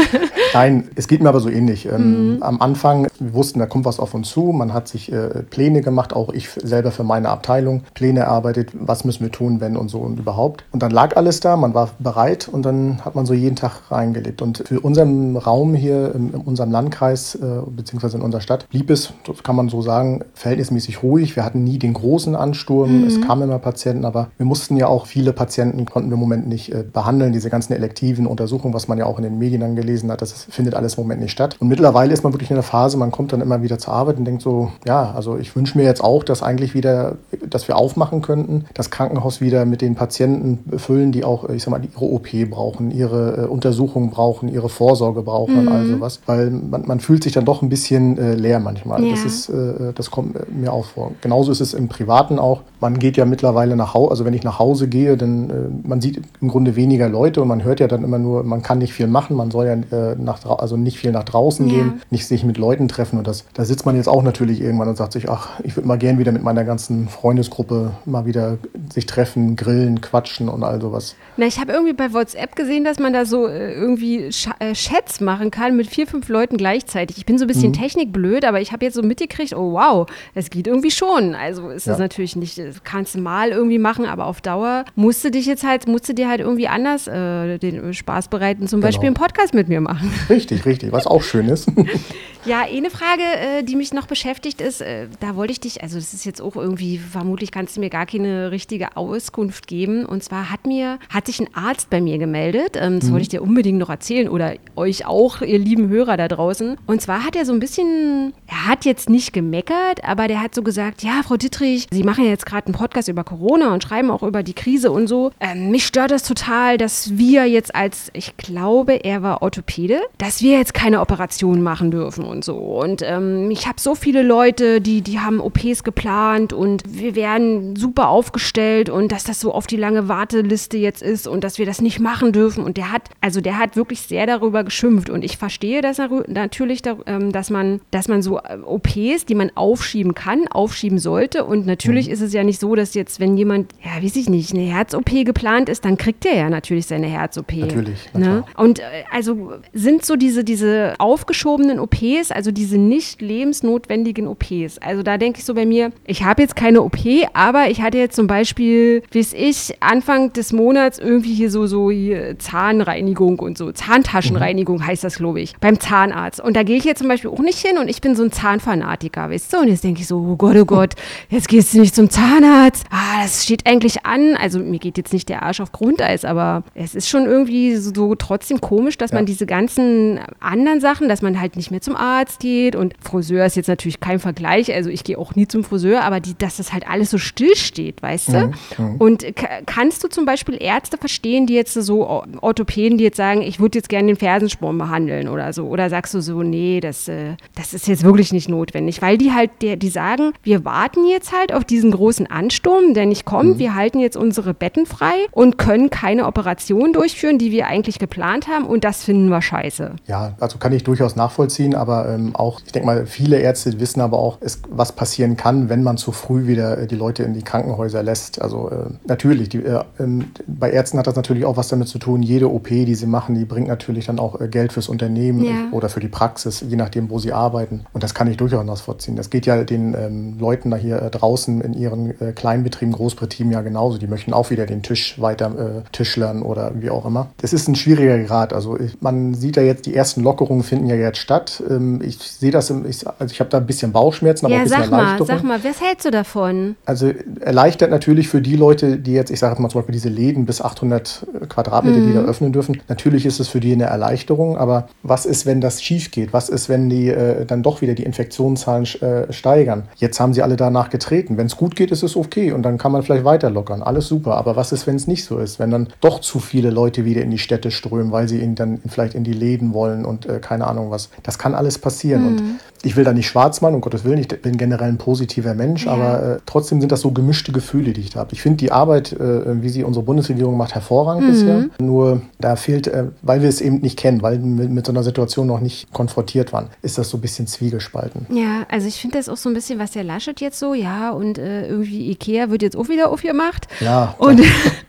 Nein, 0.54 0.88
es 0.94 1.08
geht 1.08 1.22
mir 1.22 1.28
aber 1.28 1.40
so 1.40 1.48
ähnlich. 1.48 1.86
Ähm, 1.86 2.36
mhm. 2.36 2.42
Am 2.42 2.60
Anfang, 2.60 3.08
wir 3.18 3.34
wussten, 3.34 3.58
da 3.58 3.66
kommt 3.66 3.84
was 3.84 3.98
auf 3.98 4.14
uns 4.14 4.30
zu. 4.30 4.52
Man 4.52 4.72
hat 4.72 4.88
sich 4.88 5.10
äh, 5.10 5.42
Pläne 5.50 5.80
gemacht, 5.80 6.14
auch 6.14 6.32
ich 6.32 6.50
selber 6.50 6.90
für 6.90 7.04
meine 7.04 7.28
Abteilung, 7.28 7.82
Pläne 7.94 8.20
erarbeitet, 8.20 8.70
was 8.74 9.04
müssen 9.04 9.22
wir 9.24 9.32
tun, 9.32 9.60
wenn 9.60 9.76
und 9.76 9.88
so 9.88 9.98
und 9.98 10.18
überhaupt. 10.18 10.64
Und 10.70 10.82
dann 10.82 10.90
lag 10.90 11.16
alles 11.16 11.40
da, 11.40 11.56
man 11.56 11.74
war 11.74 11.90
bereit 11.98 12.48
und 12.48 12.62
dann 12.62 13.04
hat 13.04 13.14
man 13.14 13.26
so 13.26 13.34
jeden 13.34 13.56
Tag 13.56 13.90
reingelebt. 13.94 14.42
Und 14.42 14.58
für 14.66 14.80
unseren 14.80 15.36
Raum 15.36 15.74
hier 15.74 16.14
in, 16.14 16.30
unserem 16.30 16.70
Landkreis 16.70 17.34
äh, 17.34 17.40
beziehungsweise 17.66 18.16
in 18.16 18.22
unserer 18.22 18.40
Stadt 18.40 18.68
blieb 18.68 18.90
es, 18.90 19.12
kann 19.42 19.56
man 19.56 19.68
so 19.68 19.82
sagen, 19.82 20.24
verhältnismäßig 20.34 21.02
ruhig. 21.02 21.36
Wir 21.36 21.44
hatten 21.44 21.64
nie 21.64 21.78
den 21.78 21.94
großen 21.94 22.36
Ansturm. 22.36 23.02
Mhm. 23.02 23.06
Es 23.06 23.20
kamen 23.20 23.42
immer 23.42 23.58
Patienten, 23.58 24.04
aber 24.04 24.28
wir 24.36 24.46
mussten 24.46 24.76
ja 24.76 24.86
auch 24.86 25.06
viele 25.06 25.32
Patienten 25.32 25.84
konnten 25.86 26.10
wir 26.10 26.14
im 26.14 26.20
Moment 26.20 26.48
nicht 26.48 26.72
äh, 26.72 26.84
behandeln. 26.90 27.32
Diese 27.32 27.50
ganzen 27.50 27.72
elektiven 27.72 28.26
Untersuchungen, 28.26 28.74
was 28.74 28.88
man 28.88 28.98
ja 28.98 29.06
auch 29.06 29.18
in 29.18 29.24
den 29.24 29.38
Medien 29.38 29.60
dann 29.60 29.76
gelesen 29.76 30.10
hat, 30.10 30.22
das 30.22 30.32
findet 30.50 30.74
alles 30.74 30.94
im 30.94 31.04
Moment 31.04 31.20
nicht 31.20 31.32
statt. 31.32 31.56
Und 31.60 31.68
mittlerweile 31.68 32.12
ist 32.12 32.24
man 32.24 32.32
wirklich 32.32 32.50
in 32.50 32.56
der 32.56 32.62
Phase, 32.62 32.96
man 32.96 33.10
kommt 33.10 33.32
dann 33.32 33.40
immer 33.40 33.62
wieder 33.62 33.78
zur 33.78 33.94
Arbeit 33.94 34.18
und 34.18 34.24
denkt 34.24 34.42
so, 34.42 34.70
ja, 34.86 35.12
also 35.14 35.36
ich 35.38 35.54
wünsche 35.54 35.78
mir 35.78 35.84
jetzt 35.84 36.02
auch, 36.02 36.24
dass 36.24 36.42
eigentlich 36.42 36.74
wieder, 36.74 37.16
dass 37.48 37.68
wir 37.68 37.76
aufmachen 37.76 38.22
könnten, 38.22 38.64
das 38.74 38.90
Krankenhaus 38.90 39.40
wieder 39.40 39.64
mit 39.64 39.80
den 39.80 39.94
Patienten 39.94 40.78
füllen, 40.78 41.12
die 41.12 41.24
auch, 41.24 41.48
ich 41.48 41.62
sag 41.62 41.70
mal, 41.70 41.80
ihre 41.84 42.04
OP 42.04 42.28
brauchen, 42.50 42.90
ihre 42.90 43.44
äh, 43.44 43.46
Untersuchungen 43.46 43.83
brauchen, 43.86 44.48
ihre 44.48 44.68
Vorsorge 44.68 45.22
brauchen 45.22 45.54
mhm. 45.54 45.60
und 45.60 45.68
all 45.68 45.86
sowas. 45.86 46.20
Weil 46.26 46.50
man, 46.50 46.86
man 46.86 47.00
fühlt 47.00 47.22
sich 47.22 47.32
dann 47.32 47.44
doch 47.44 47.62
ein 47.62 47.68
bisschen 47.68 48.18
äh, 48.18 48.34
leer 48.34 48.60
manchmal. 48.60 49.02
Ja. 49.02 49.10
Das 49.10 49.24
ist, 49.24 49.48
äh, 49.48 49.92
das 49.94 50.10
kommt 50.10 50.36
mir 50.54 50.72
auch 50.72 50.86
vor. 50.86 51.12
Genauso 51.20 51.52
ist 51.52 51.60
es 51.60 51.74
im 51.74 51.88
Privaten 51.88 52.38
auch. 52.38 52.62
Man 52.80 52.98
geht 52.98 53.16
ja 53.16 53.24
mittlerweile 53.24 53.76
nach 53.76 53.94
Hause, 53.94 54.10
also 54.10 54.24
wenn 54.24 54.34
ich 54.34 54.44
nach 54.44 54.58
Hause 54.58 54.88
gehe, 54.88 55.16
dann 55.16 55.50
äh, 55.50 55.88
man 55.88 56.00
sieht 56.00 56.20
im 56.40 56.48
Grunde 56.48 56.76
weniger 56.76 57.08
Leute 57.08 57.42
und 57.42 57.48
man 57.48 57.64
hört 57.64 57.80
ja 57.80 57.86
dann 57.86 58.04
immer 58.04 58.18
nur, 58.18 58.42
man 58.44 58.62
kann 58.62 58.78
nicht 58.78 58.92
viel 58.92 59.06
machen, 59.06 59.36
man 59.36 59.50
soll 59.50 59.66
ja 59.66 59.72
äh, 59.74 60.16
nach, 60.16 60.44
also 60.44 60.76
nicht 60.76 60.98
viel 60.98 61.12
nach 61.12 61.24
draußen 61.24 61.66
ja. 61.66 61.74
gehen, 61.74 62.02
nicht 62.10 62.26
sich 62.26 62.44
mit 62.44 62.58
Leuten 62.58 62.88
treffen 62.88 63.18
und 63.18 63.26
das, 63.26 63.44
da 63.54 63.64
sitzt 63.64 63.86
man 63.86 63.96
jetzt 63.96 64.08
auch 64.08 64.22
natürlich 64.22 64.60
irgendwann 64.60 64.88
und 64.88 64.96
sagt 64.96 65.12
sich, 65.12 65.28
ach, 65.28 65.60
ich 65.62 65.76
würde 65.76 65.88
mal 65.88 65.98
gern 65.98 66.18
wieder 66.18 66.32
mit 66.32 66.42
meiner 66.42 66.64
ganzen 66.64 67.08
Freundesgruppe 67.08 67.92
mal 68.04 68.26
wieder 68.26 68.58
sich 68.92 69.06
treffen, 69.06 69.56
grillen, 69.56 70.00
quatschen 70.00 70.48
und 70.48 70.62
all 70.62 70.80
sowas. 70.80 71.16
Na, 71.36 71.46
ich 71.46 71.58
habe 71.58 71.72
irgendwie 71.72 71.92
bei 71.92 72.12
WhatsApp 72.12 72.54
gesehen, 72.56 72.84
dass 72.84 72.98
man 72.98 73.12
da 73.12 73.24
so 73.24 73.46
äh, 73.48 73.73
irgendwie 73.74 74.32
Sch 74.32 74.48
äh, 74.58 74.72
Chats 74.72 75.20
machen 75.20 75.50
kann 75.50 75.76
mit 75.76 75.86
vier, 75.86 76.06
fünf 76.06 76.28
Leuten 76.28 76.56
gleichzeitig. 76.56 77.18
Ich 77.18 77.26
bin 77.26 77.38
so 77.38 77.44
ein 77.44 77.48
bisschen 77.48 77.70
mhm. 77.70 77.74
technikblöd, 77.74 78.44
aber 78.44 78.60
ich 78.60 78.72
habe 78.72 78.84
jetzt 78.84 78.94
so 78.94 79.02
mitgekriegt, 79.02 79.54
oh 79.54 79.72
wow, 79.72 80.08
es 80.34 80.50
geht 80.50 80.66
irgendwie 80.66 80.90
schon. 80.90 81.34
Also 81.34 81.68
ist 81.70 81.86
das 81.86 81.98
natürlich 81.98 82.36
nicht, 82.36 82.60
kannst 82.84 83.14
du 83.14 83.20
mal 83.20 83.50
irgendwie 83.50 83.78
machen, 83.78 84.06
aber 84.06 84.26
auf 84.26 84.40
Dauer 84.40 84.84
musst 84.94 85.24
du 85.24 85.30
dich 85.30 85.46
jetzt 85.46 85.64
halt, 85.64 85.88
musst 85.88 86.08
du 86.08 86.14
dir 86.14 86.28
halt 86.28 86.40
irgendwie 86.40 86.68
anders 86.68 87.06
äh, 87.06 87.58
den 87.58 87.92
Spaß 87.92 88.28
bereiten, 88.28 88.68
zum 88.68 88.80
genau. 88.80 88.88
Beispiel 88.88 89.06
einen 89.08 89.16
Podcast 89.16 89.54
mit 89.54 89.68
mir 89.68 89.80
machen. 89.80 90.10
Richtig, 90.28 90.64
richtig, 90.66 90.92
was 90.92 91.06
auch 91.06 91.22
schön 91.22 91.48
ist. 91.48 91.70
ja, 92.44 92.62
eine 92.62 92.90
Frage, 92.90 93.22
äh, 93.22 93.62
die 93.62 93.76
mich 93.76 93.92
noch 93.92 94.06
beschäftigt 94.06 94.60
ist, 94.60 94.80
äh, 94.80 95.08
da 95.20 95.36
wollte 95.36 95.52
ich 95.52 95.60
dich, 95.60 95.82
also 95.82 95.96
das 95.96 96.12
ist 96.12 96.24
jetzt 96.24 96.40
auch 96.40 96.56
irgendwie, 96.56 96.98
vermutlich 96.98 97.50
kannst 97.50 97.76
du 97.76 97.80
mir 97.80 97.90
gar 97.90 98.06
keine 98.06 98.50
richtige 98.50 98.96
Auskunft 98.96 99.66
geben. 99.66 100.04
Und 100.04 100.22
zwar 100.22 100.50
hat 100.50 100.66
mir, 100.66 100.98
hat 101.08 101.26
sich 101.26 101.40
ein 101.40 101.48
Arzt 101.54 101.90
bei 101.90 102.00
mir 102.00 102.18
gemeldet, 102.18 102.76
ähm, 102.76 103.00
das 103.00 103.08
mhm. 103.08 103.12
wollte 103.12 103.22
ich 103.22 103.28
dir 103.30 103.42
unbedingt 103.42 103.78
noch 103.78 103.88
erzählen 103.88 104.28
oder 104.28 104.54
euch 104.76 105.06
auch, 105.06 105.40
ihr 105.40 105.58
lieben 105.58 105.88
Hörer 105.88 106.16
da 106.16 106.28
draußen. 106.28 106.76
Und 106.86 107.00
zwar 107.00 107.24
hat 107.24 107.36
er 107.36 107.46
so 107.46 107.52
ein 107.52 107.60
bisschen, 107.60 108.34
er 108.46 108.66
hat 108.66 108.84
jetzt 108.84 109.08
nicht 109.08 109.32
gemeckert, 109.32 110.04
aber 110.04 110.28
der 110.28 110.42
hat 110.42 110.54
so 110.54 110.62
gesagt, 110.62 111.02
ja, 111.02 111.22
Frau 111.24 111.36
Dittrich, 111.36 111.86
Sie 111.90 112.02
machen 112.02 112.24
ja 112.24 112.30
jetzt 112.30 112.46
gerade 112.46 112.66
einen 112.66 112.74
Podcast 112.74 113.08
über 113.08 113.24
Corona 113.24 113.72
und 113.72 113.82
schreiben 113.82 114.10
auch 114.10 114.22
über 114.22 114.42
die 114.42 114.54
Krise 114.54 114.90
und 114.90 115.06
so. 115.06 115.30
Ähm, 115.40 115.70
mich 115.70 115.86
stört 115.86 116.10
das 116.10 116.24
total, 116.24 116.76
dass 116.76 117.16
wir 117.16 117.46
jetzt 117.46 117.74
als, 117.74 118.10
ich 118.12 118.36
glaube, 118.36 118.94
er 119.04 119.22
war 119.22 119.42
Orthopäde, 119.42 120.00
dass 120.18 120.42
wir 120.42 120.58
jetzt 120.58 120.74
keine 120.74 121.00
Operation 121.00 121.62
machen 121.62 121.90
dürfen 121.90 122.33
und 122.34 122.44
so. 122.44 122.56
Und 122.56 123.02
ähm, 123.02 123.50
ich 123.50 123.66
habe 123.66 123.80
so 123.80 123.94
viele 123.94 124.22
Leute, 124.22 124.80
die, 124.80 125.00
die 125.00 125.20
haben 125.20 125.40
OPs 125.40 125.84
geplant 125.84 126.52
und 126.52 126.82
wir 126.86 127.14
werden 127.14 127.76
super 127.76 128.08
aufgestellt 128.08 128.90
und 128.90 129.12
dass 129.12 129.24
das 129.24 129.40
so 129.40 129.52
auf 129.52 129.66
die 129.66 129.76
lange 129.76 130.08
Warteliste 130.08 130.76
jetzt 130.76 131.02
ist 131.02 131.26
und 131.26 131.44
dass 131.44 131.58
wir 131.58 131.66
das 131.66 131.80
nicht 131.80 132.00
machen 132.00 132.32
dürfen. 132.32 132.64
Und 132.64 132.76
der 132.76 132.92
hat, 132.92 133.02
also 133.20 133.40
der 133.40 133.58
hat 133.58 133.76
wirklich 133.76 134.02
sehr 134.02 134.26
darüber 134.26 134.64
geschimpft. 134.64 135.08
Und 135.08 135.24
ich 135.24 135.36
verstehe 135.36 135.80
das 135.80 135.98
natürlich, 136.26 136.82
ähm, 137.06 137.32
dass 137.32 137.50
man, 137.50 137.80
dass 137.90 138.08
man 138.08 138.22
so 138.22 138.38
äh, 138.38 138.58
OPs, 138.64 139.26
die 139.26 139.34
man 139.34 139.50
aufschieben 139.54 140.14
kann, 140.14 140.48
aufschieben 140.48 140.98
sollte. 140.98 141.44
Und 141.44 141.66
natürlich 141.66 142.08
mhm. 142.08 142.12
ist 142.12 142.20
es 142.20 142.32
ja 142.32 142.44
nicht 142.44 142.60
so, 142.60 142.74
dass 142.74 142.94
jetzt, 142.94 143.20
wenn 143.20 143.36
jemand, 143.36 143.72
ja, 143.82 144.02
weiß 144.02 144.16
ich 144.16 144.28
nicht, 144.28 144.52
eine 144.52 144.62
Herz-OP 144.62 145.10
geplant 145.24 145.68
ist, 145.68 145.84
dann 145.84 145.96
kriegt 145.96 146.26
er 146.26 146.36
ja 146.36 146.50
natürlich 146.50 146.86
seine 146.86 147.06
Herz-OP. 147.06 147.52
Natürlich. 147.52 148.12
Ne? 148.14 148.44
Und 148.56 148.80
äh, 148.80 149.04
also 149.12 149.52
sind 149.72 150.04
so 150.04 150.16
diese, 150.16 150.44
diese 150.44 150.94
aufgeschobenen 150.98 151.78
OPs, 151.78 152.23
also 152.32 152.50
diese 152.50 152.78
nicht 152.78 153.20
lebensnotwendigen 153.20 154.26
OPs. 154.26 154.78
Also 154.78 155.02
da 155.02 155.18
denke 155.18 155.38
ich 155.38 155.44
so 155.44 155.54
bei 155.54 155.66
mir, 155.66 155.92
ich 156.06 156.24
habe 156.24 156.42
jetzt 156.42 156.56
keine 156.56 156.82
OP, 156.82 156.98
aber 157.32 157.70
ich 157.70 157.82
hatte 157.82 157.98
jetzt 157.98 158.16
zum 158.16 158.26
Beispiel, 158.26 159.02
wie 159.10 159.18
es 159.18 159.32
ich, 159.32 159.76
Anfang 159.80 160.32
des 160.32 160.52
Monats 160.52 160.98
irgendwie 160.98 161.34
hier 161.34 161.50
so, 161.50 161.66
so 161.66 161.90
hier 161.90 162.38
Zahnreinigung 162.38 163.38
und 163.38 163.58
so, 163.58 163.72
Zahntaschenreinigung 163.72 164.78
mhm. 164.78 164.86
heißt 164.86 165.04
das, 165.04 165.16
glaube 165.16 165.40
ich, 165.40 165.56
beim 165.58 165.80
Zahnarzt. 165.80 166.40
Und 166.40 166.56
da 166.56 166.62
gehe 166.62 166.76
ich 166.76 166.84
jetzt 166.84 166.98
zum 166.98 167.08
Beispiel 167.08 167.30
auch 167.30 167.40
nicht 167.40 167.58
hin 167.58 167.78
und 167.78 167.88
ich 167.88 168.00
bin 168.00 168.14
so 168.16 168.24
ein 168.24 168.32
Zahnfanatiker, 168.32 169.30
weißt 169.30 169.52
du? 169.52 169.58
Und 169.58 169.68
jetzt 169.68 169.84
denke 169.84 170.00
ich 170.00 170.06
so, 170.06 170.18
oh 170.18 170.36
Gott, 170.36 170.56
oh 170.56 170.64
Gott, 170.64 170.94
jetzt 171.28 171.48
gehst 171.48 171.74
du 171.74 171.80
nicht 171.80 171.94
zum 171.94 172.10
Zahnarzt. 172.10 172.86
Ah, 172.90 173.22
das 173.22 173.44
steht 173.44 173.66
eigentlich 173.66 174.04
an. 174.06 174.36
Also 174.36 174.58
mir 174.58 174.78
geht 174.78 174.98
jetzt 174.98 175.12
nicht 175.12 175.28
der 175.28 175.42
Arsch 175.42 175.60
auf 175.60 175.72
Grundeis, 175.72 176.24
aber 176.24 176.62
es 176.74 176.94
ist 176.94 177.08
schon 177.08 177.26
irgendwie 177.26 177.76
so, 177.76 177.92
so 177.94 178.14
trotzdem 178.14 178.60
komisch, 178.60 178.98
dass 178.98 179.10
ja. 179.10 179.16
man 179.16 179.26
diese 179.26 179.46
ganzen 179.46 180.20
anderen 180.40 180.80
Sachen, 180.80 181.08
dass 181.08 181.22
man 181.22 181.40
halt 181.40 181.56
nicht 181.56 181.70
mehr 181.70 181.80
zum 181.80 181.96
Arzt 181.96 182.13
geht 182.38 182.76
und 182.76 182.94
Friseur 183.00 183.44
ist 183.44 183.56
jetzt 183.56 183.68
natürlich 183.68 184.00
kein 184.00 184.18
Vergleich, 184.18 184.72
also 184.72 184.90
ich 184.90 185.04
gehe 185.04 185.18
auch 185.18 185.34
nie 185.34 185.46
zum 185.46 185.64
Friseur, 185.64 186.02
aber 186.02 186.20
die, 186.20 186.36
dass 186.36 186.56
das 186.56 186.72
halt 186.72 186.88
alles 186.88 187.10
so 187.10 187.18
still 187.18 187.56
steht, 187.56 188.02
weißt 188.02 188.28
du? 188.28 188.52
Mhm. 188.78 188.96
Und 188.98 189.24
kannst 189.66 190.04
du 190.04 190.08
zum 190.08 190.24
Beispiel 190.24 190.56
Ärzte 190.60 190.98
verstehen, 190.98 191.46
die 191.46 191.54
jetzt 191.54 191.74
so 191.74 192.06
Orthopäden, 192.40 192.98
die 192.98 193.04
jetzt 193.04 193.16
sagen, 193.16 193.42
ich 193.42 193.60
würde 193.60 193.78
jetzt 193.78 193.88
gerne 193.88 194.08
den 194.08 194.16
Fersensporn 194.16 194.78
behandeln 194.78 195.28
oder 195.28 195.52
so? 195.52 195.66
Oder 195.66 195.90
sagst 195.90 196.14
du 196.14 196.20
so, 196.20 196.42
nee, 196.42 196.80
das, 196.80 197.08
äh, 197.08 197.36
das 197.54 197.74
ist 197.74 197.88
jetzt 197.88 198.04
wirklich 198.04 198.32
nicht 198.32 198.48
notwendig, 198.48 199.02
weil 199.02 199.18
die 199.18 199.32
halt, 199.32 199.50
der, 199.62 199.76
die 199.76 199.88
sagen, 199.88 200.32
wir 200.42 200.64
warten 200.64 201.06
jetzt 201.06 201.32
halt 201.32 201.52
auf 201.52 201.64
diesen 201.64 201.90
großen 201.90 202.26
Ansturm, 202.26 202.94
der 202.94 203.06
nicht 203.06 203.24
kommt, 203.24 203.56
mhm. 203.56 203.58
wir 203.58 203.74
halten 203.74 204.00
jetzt 204.00 204.16
unsere 204.16 204.54
Betten 204.54 204.86
frei 204.86 205.14
und 205.32 205.58
können 205.58 205.90
keine 205.90 206.26
Operation 206.26 206.92
durchführen, 206.92 207.38
die 207.38 207.50
wir 207.50 207.66
eigentlich 207.66 207.98
geplant 207.98 208.48
haben 208.48 208.66
und 208.66 208.84
das 208.84 209.04
finden 209.04 209.28
wir 209.28 209.42
scheiße. 209.42 209.92
Ja, 210.06 210.34
also 210.40 210.58
kann 210.58 210.72
ich 210.72 210.84
durchaus 210.84 211.16
nachvollziehen, 211.16 211.74
aber 211.74 212.03
ähm, 212.06 212.34
auch, 212.36 212.60
ich 212.64 212.72
denke 212.72 212.86
mal, 212.86 213.06
viele 213.06 213.38
Ärzte 213.38 213.78
wissen 213.80 214.00
aber 214.00 214.18
auch, 214.18 214.38
es, 214.40 214.60
was 214.68 214.92
passieren 214.92 215.36
kann, 215.36 215.68
wenn 215.68 215.82
man 215.82 215.96
zu 215.96 216.12
früh 216.12 216.46
wieder 216.46 216.78
äh, 216.78 216.86
die 216.86 216.96
Leute 216.96 217.22
in 217.22 217.34
die 217.34 217.42
Krankenhäuser 217.42 218.02
lässt. 218.02 218.40
Also 218.40 218.70
äh, 218.70 218.90
natürlich, 219.06 219.48
die, 219.48 219.58
äh, 219.58 219.82
ähm, 219.98 220.26
bei 220.46 220.70
Ärzten 220.70 220.98
hat 220.98 221.06
das 221.06 221.16
natürlich 221.16 221.44
auch 221.44 221.56
was 221.56 221.68
damit 221.68 221.88
zu 221.88 221.98
tun. 221.98 222.22
Jede 222.22 222.50
OP, 222.50 222.68
die 222.68 222.94
sie 222.94 223.06
machen, 223.06 223.34
die 223.34 223.44
bringt 223.44 223.68
natürlich 223.68 224.06
dann 224.06 224.18
auch 224.18 224.40
äh, 224.40 224.48
Geld 224.48 224.72
fürs 224.72 224.88
Unternehmen 224.88 225.44
ja. 225.44 225.68
oder 225.72 225.88
für 225.88 226.00
die 226.00 226.08
Praxis, 226.08 226.64
je 226.68 226.76
nachdem, 226.76 227.10
wo 227.10 227.18
sie 227.18 227.32
arbeiten. 227.32 227.84
Und 227.92 228.02
das 228.02 228.14
kann 228.14 228.28
ich 228.28 228.36
durchaus 228.36 228.64
nachvollziehen. 228.64 229.16
Das 229.16 229.30
geht 229.30 229.46
ja 229.46 229.62
den 229.64 229.94
ähm, 229.94 230.38
Leuten 230.38 230.70
da 230.70 230.76
hier 230.76 231.00
äh, 231.00 231.10
draußen 231.10 231.60
in 231.60 231.74
ihren 231.74 232.20
äh, 232.20 232.32
Kleinbetrieben, 232.32 232.92
Großbetrieben 232.92 233.52
ja 233.52 233.62
genauso. 233.62 233.98
Die 233.98 234.06
möchten 234.06 234.32
auch 234.32 234.50
wieder 234.50 234.66
den 234.66 234.82
Tisch 234.82 235.20
weiter 235.20 235.84
äh, 235.84 235.90
tischlern 235.92 236.42
oder 236.42 236.72
wie 236.74 236.90
auch 236.90 237.06
immer. 237.06 237.28
Das 237.38 237.52
ist 237.52 237.68
ein 237.68 237.74
schwieriger 237.74 238.18
Grad. 238.24 238.52
Also 238.52 238.76
man 239.00 239.34
sieht 239.34 239.56
ja 239.56 239.62
jetzt, 239.62 239.86
die 239.86 239.94
ersten 239.94 240.22
Lockerungen 240.22 240.62
finden 240.62 240.86
ja 240.86 240.96
jetzt 240.96 241.18
statt. 241.18 241.62
Ähm, 241.68 241.93
ich 242.02 242.18
sehe 242.18 242.50
das, 242.50 242.70
im, 242.70 242.86
ich, 242.86 243.06
also 243.06 243.32
ich 243.32 243.40
habe 243.40 243.50
da 243.50 243.58
ein 243.58 243.66
bisschen 243.66 243.92
Bauchschmerzen, 243.92 244.46
aber 244.46 244.54
ja, 244.54 244.60
ein 244.60 244.64
bisschen 244.64 244.82
sag 244.82 244.90
mal, 244.90 245.24
sag 245.24 245.42
mal, 245.42 245.62
was 245.62 245.80
hältst 245.80 246.06
du 246.06 246.10
davon? 246.10 246.76
Also 246.84 247.12
erleichtert 247.40 247.90
natürlich 247.90 248.28
für 248.28 248.40
die 248.40 248.56
Leute, 248.56 248.98
die 248.98 249.12
jetzt, 249.12 249.30
ich 249.30 249.38
sage 249.38 249.60
mal 249.60 249.68
zum 249.68 249.80
Beispiel 249.80 249.94
diese 249.94 250.08
Läden 250.08 250.46
bis 250.46 250.60
800 250.60 251.26
Quadratmeter, 251.48 251.98
mhm. 251.98 252.06
die 252.08 252.14
da 252.14 252.20
öffnen 252.20 252.52
dürfen. 252.52 252.80
Natürlich 252.88 253.26
ist 253.26 253.40
es 253.40 253.48
für 253.48 253.60
die 253.60 253.72
eine 253.72 253.84
Erleichterung, 253.84 254.56
aber 254.56 254.88
was 255.02 255.26
ist, 255.26 255.46
wenn 255.46 255.60
das 255.60 255.82
schief 255.82 256.10
geht? 256.10 256.32
Was 256.32 256.48
ist, 256.48 256.68
wenn 256.68 256.88
die 256.88 257.08
äh, 257.08 257.44
dann 257.44 257.62
doch 257.62 257.80
wieder 257.80 257.94
die 257.94 258.04
Infektionszahlen 258.04 258.84
äh, 259.00 259.32
steigern? 259.32 259.84
Jetzt 259.96 260.20
haben 260.20 260.34
sie 260.34 260.42
alle 260.42 260.56
danach 260.56 260.90
getreten. 260.90 261.36
Wenn 261.36 261.46
es 261.46 261.56
gut 261.56 261.76
geht, 261.76 261.90
ist 261.90 262.02
es 262.02 262.16
okay 262.16 262.52
und 262.52 262.62
dann 262.62 262.78
kann 262.78 262.92
man 262.92 263.02
vielleicht 263.02 263.24
weiter 263.24 263.50
lockern. 263.50 263.82
Alles 263.82 264.08
super. 264.08 264.36
Aber 264.36 264.56
was 264.56 264.72
ist, 264.72 264.86
wenn 264.86 264.96
es 264.96 265.06
nicht 265.06 265.24
so 265.24 265.38
ist? 265.38 265.58
Wenn 265.58 265.70
dann 265.70 265.88
doch 266.00 266.20
zu 266.20 266.38
viele 266.38 266.70
Leute 266.70 267.04
wieder 267.04 267.22
in 267.22 267.30
die 267.30 267.38
Städte 267.38 267.70
strömen, 267.70 268.12
weil 268.12 268.28
sie 268.28 268.40
ihn 268.40 268.54
dann 268.54 268.80
vielleicht 268.86 269.14
in 269.14 269.24
die 269.24 269.32
Läden 269.32 269.72
wollen 269.72 270.04
und 270.04 270.26
äh, 270.26 270.38
keine 270.38 270.66
Ahnung 270.66 270.90
was. 270.90 271.10
Das 271.22 271.38
kann 271.38 271.54
alles 271.54 271.73
passieren. 271.78 272.22
Mhm. 272.22 272.28
Und 272.28 272.60
ich 272.84 272.96
will 272.96 273.04
da 273.04 273.12
nicht 273.12 273.26
schwarz 273.26 273.60
machen, 273.60 273.74
um 273.74 273.80
Gottes 273.80 274.04
Willen, 274.04 274.18
ich 274.18 274.28
bin 274.28 274.56
generell 274.56 274.88
ein 274.88 274.98
positiver 274.98 275.54
Mensch, 275.54 275.86
ja. 275.86 275.92
aber 275.92 276.22
äh, 276.22 276.38
trotzdem 276.46 276.80
sind 276.80 276.92
das 276.92 277.00
so 277.00 277.10
gemischte 277.10 277.52
Gefühle, 277.52 277.92
die 277.92 278.00
ich 278.00 278.10
da 278.10 278.20
habe. 278.20 278.32
Ich 278.32 278.42
finde 278.42 278.58
die 278.58 278.72
Arbeit, 278.72 279.12
äh, 279.12 279.62
wie 279.62 279.68
sie 279.68 279.84
unsere 279.84 280.04
Bundesregierung 280.04 280.56
macht, 280.56 280.74
hervorragend 280.74 281.24
mhm. 281.24 281.30
bisher. 281.30 281.64
Nur 281.78 282.22
da 282.38 282.56
fehlt, 282.56 282.86
äh, 282.86 283.06
weil 283.22 283.42
wir 283.42 283.48
es 283.48 283.60
eben 283.60 283.80
nicht 283.80 283.98
kennen, 283.98 284.22
weil 284.22 284.42
wir 284.42 284.68
mit, 284.68 284.86
so 284.86 284.92
einer 284.92 285.02
Situation 285.02 285.46
noch 285.46 285.60
nicht 285.60 285.92
konfrontiert 285.92 286.52
waren, 286.52 286.68
ist 286.82 286.98
das 286.98 287.08
so 287.08 287.16
ein 287.18 287.20
bisschen 287.20 287.46
zwiegespalten. 287.46 288.26
Ja, 288.28 288.66
also 288.68 288.86
ich 288.86 289.00
finde 289.00 289.18
das 289.18 289.28
auch 289.28 289.36
so 289.36 289.48
ein 289.48 289.54
bisschen, 289.54 289.78
was 289.78 289.92
der 289.92 290.04
Laschet 290.04 290.40
jetzt 290.40 290.58
so, 290.58 290.74
ja, 290.74 291.10
und 291.10 291.38
äh, 291.38 291.66
irgendwie 291.68 292.10
Ikea 292.10 292.50
wird 292.50 292.62
jetzt 292.62 292.76
auch 292.76 292.88
wieder 292.88 293.10
aufgemacht. 293.10 293.68
Ja. 293.80 294.14
Und 294.18 294.42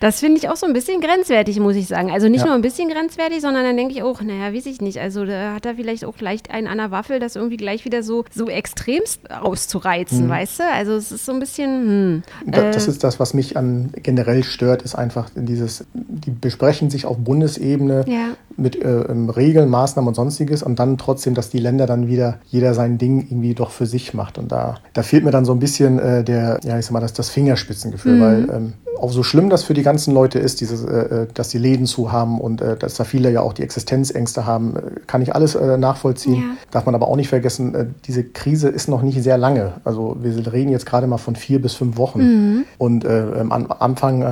Das 0.00 0.20
finde 0.20 0.38
ich 0.38 0.48
auch 0.48 0.56
so 0.56 0.66
ein 0.66 0.72
bisschen 0.72 1.00
grenzwertig, 1.00 1.60
muss 1.60 1.76
ich 1.76 1.86
sagen. 1.86 2.10
Also 2.10 2.28
nicht 2.28 2.40
ja. 2.40 2.46
nur 2.46 2.54
ein 2.54 2.62
bisschen 2.62 2.88
grenzwertig, 2.88 3.40
sondern 3.40 3.64
dann 3.64 3.76
denke 3.76 3.94
ich 3.94 4.02
auch, 4.02 4.20
naja, 4.22 4.54
weiß 4.54 4.66
ich 4.66 4.80
nicht. 4.80 4.98
Also 4.98 5.24
da 5.24 5.54
hat 5.54 5.66
er 5.66 5.74
vielleicht 5.74 6.04
auch 6.04 6.18
leicht 6.20 6.50
einen 6.50 6.66
an 6.66 6.78
der 6.78 6.90
Waffel, 6.90 7.20
das 7.20 7.36
irgendwie 7.40 7.56
gleich 7.56 7.84
wieder 7.84 8.02
so, 8.02 8.24
so 8.32 8.48
extremst 8.48 9.30
auszureizen, 9.30 10.26
mhm. 10.26 10.30
weißt 10.30 10.60
du? 10.60 10.62
Also 10.72 10.92
es 10.92 11.10
ist 11.10 11.26
so 11.26 11.32
ein 11.32 11.40
bisschen. 11.40 11.70
Hm, 11.70 12.22
das 12.46 12.86
äh, 12.86 12.90
ist 12.90 13.02
das, 13.02 13.18
was 13.18 13.34
mich 13.34 13.56
an 13.56 13.90
generell 13.94 14.44
stört, 14.44 14.82
ist 14.82 14.94
einfach 14.94 15.30
dieses, 15.34 15.84
die 15.94 16.30
besprechen 16.30 16.90
sich 16.90 17.06
auf 17.06 17.16
Bundesebene 17.16 18.04
ja. 18.06 18.28
mit 18.56 18.76
äh, 18.76 18.88
Regeln, 18.88 19.68
Maßnahmen 19.68 20.08
und 20.08 20.14
sonstiges 20.14 20.62
und 20.62 20.78
dann 20.78 20.98
trotzdem, 20.98 21.34
dass 21.34 21.50
die 21.50 21.58
Länder 21.58 21.86
dann 21.86 22.06
wieder 22.06 22.38
jeder 22.46 22.74
sein 22.74 22.98
Ding 22.98 23.26
irgendwie 23.30 23.54
doch 23.54 23.70
für 23.70 23.86
sich 23.86 24.14
macht. 24.14 24.38
Und 24.38 24.52
da, 24.52 24.76
da 24.92 25.02
fehlt 25.02 25.24
mir 25.24 25.30
dann 25.30 25.44
so 25.44 25.52
ein 25.52 25.58
bisschen 25.58 25.98
äh, 25.98 26.24
der, 26.24 26.60
ja, 26.62 26.78
ich 26.78 26.86
sag 26.86 26.92
mal, 26.92 27.00
das, 27.00 27.12
das 27.12 27.30
Fingerspitzengefühl, 27.30 28.16
mhm. 28.16 28.20
weil 28.20 28.50
ähm, 28.50 28.72
auch 29.00 29.12
so 29.12 29.22
schlimm 29.22 29.50
das 29.50 29.64
für 29.64 29.74
die 29.74 29.82
ganzen 29.82 30.14
Leute 30.14 30.38
ist, 30.38 30.60
dieses, 30.60 30.84
äh, 30.84 31.22
äh, 31.22 31.26
dass 31.32 31.48
die 31.48 31.58
Läden 31.58 31.86
zu 31.86 32.12
haben 32.12 32.40
und 32.40 32.60
äh, 32.60 32.76
dass 32.76 32.94
da 32.94 33.04
viele 33.04 33.30
ja 33.30 33.40
auch 33.40 33.52
die 33.52 33.62
Existenzängste 33.62 34.46
haben, 34.46 34.76
äh, 34.76 34.80
kann 35.06 35.22
ich 35.22 35.34
alles 35.34 35.54
äh, 35.54 35.76
nachvollziehen. 35.76 36.34
Ja. 36.34 36.56
Darf 36.70 36.86
man 36.86 36.94
aber 36.94 37.08
auch 37.08 37.16
nicht 37.16 37.28
vergessen, 37.30 37.74
äh, 37.74 37.86
diese 38.04 38.24
Krise 38.24 38.68
ist 38.68 38.88
noch 38.88 39.02
nicht 39.02 39.22
sehr 39.22 39.38
lange. 39.38 39.72
Also 39.84 40.16
wir 40.20 40.52
reden 40.52 40.70
jetzt 40.70 40.86
gerade 40.86 41.06
mal 41.06 41.18
von 41.18 41.36
vier 41.36 41.60
bis 41.60 41.74
fünf 41.74 41.96
Wochen. 41.96 42.20
Mhm. 42.20 42.64
Und 42.78 43.06
am 43.06 43.72
Anfang 43.78 44.22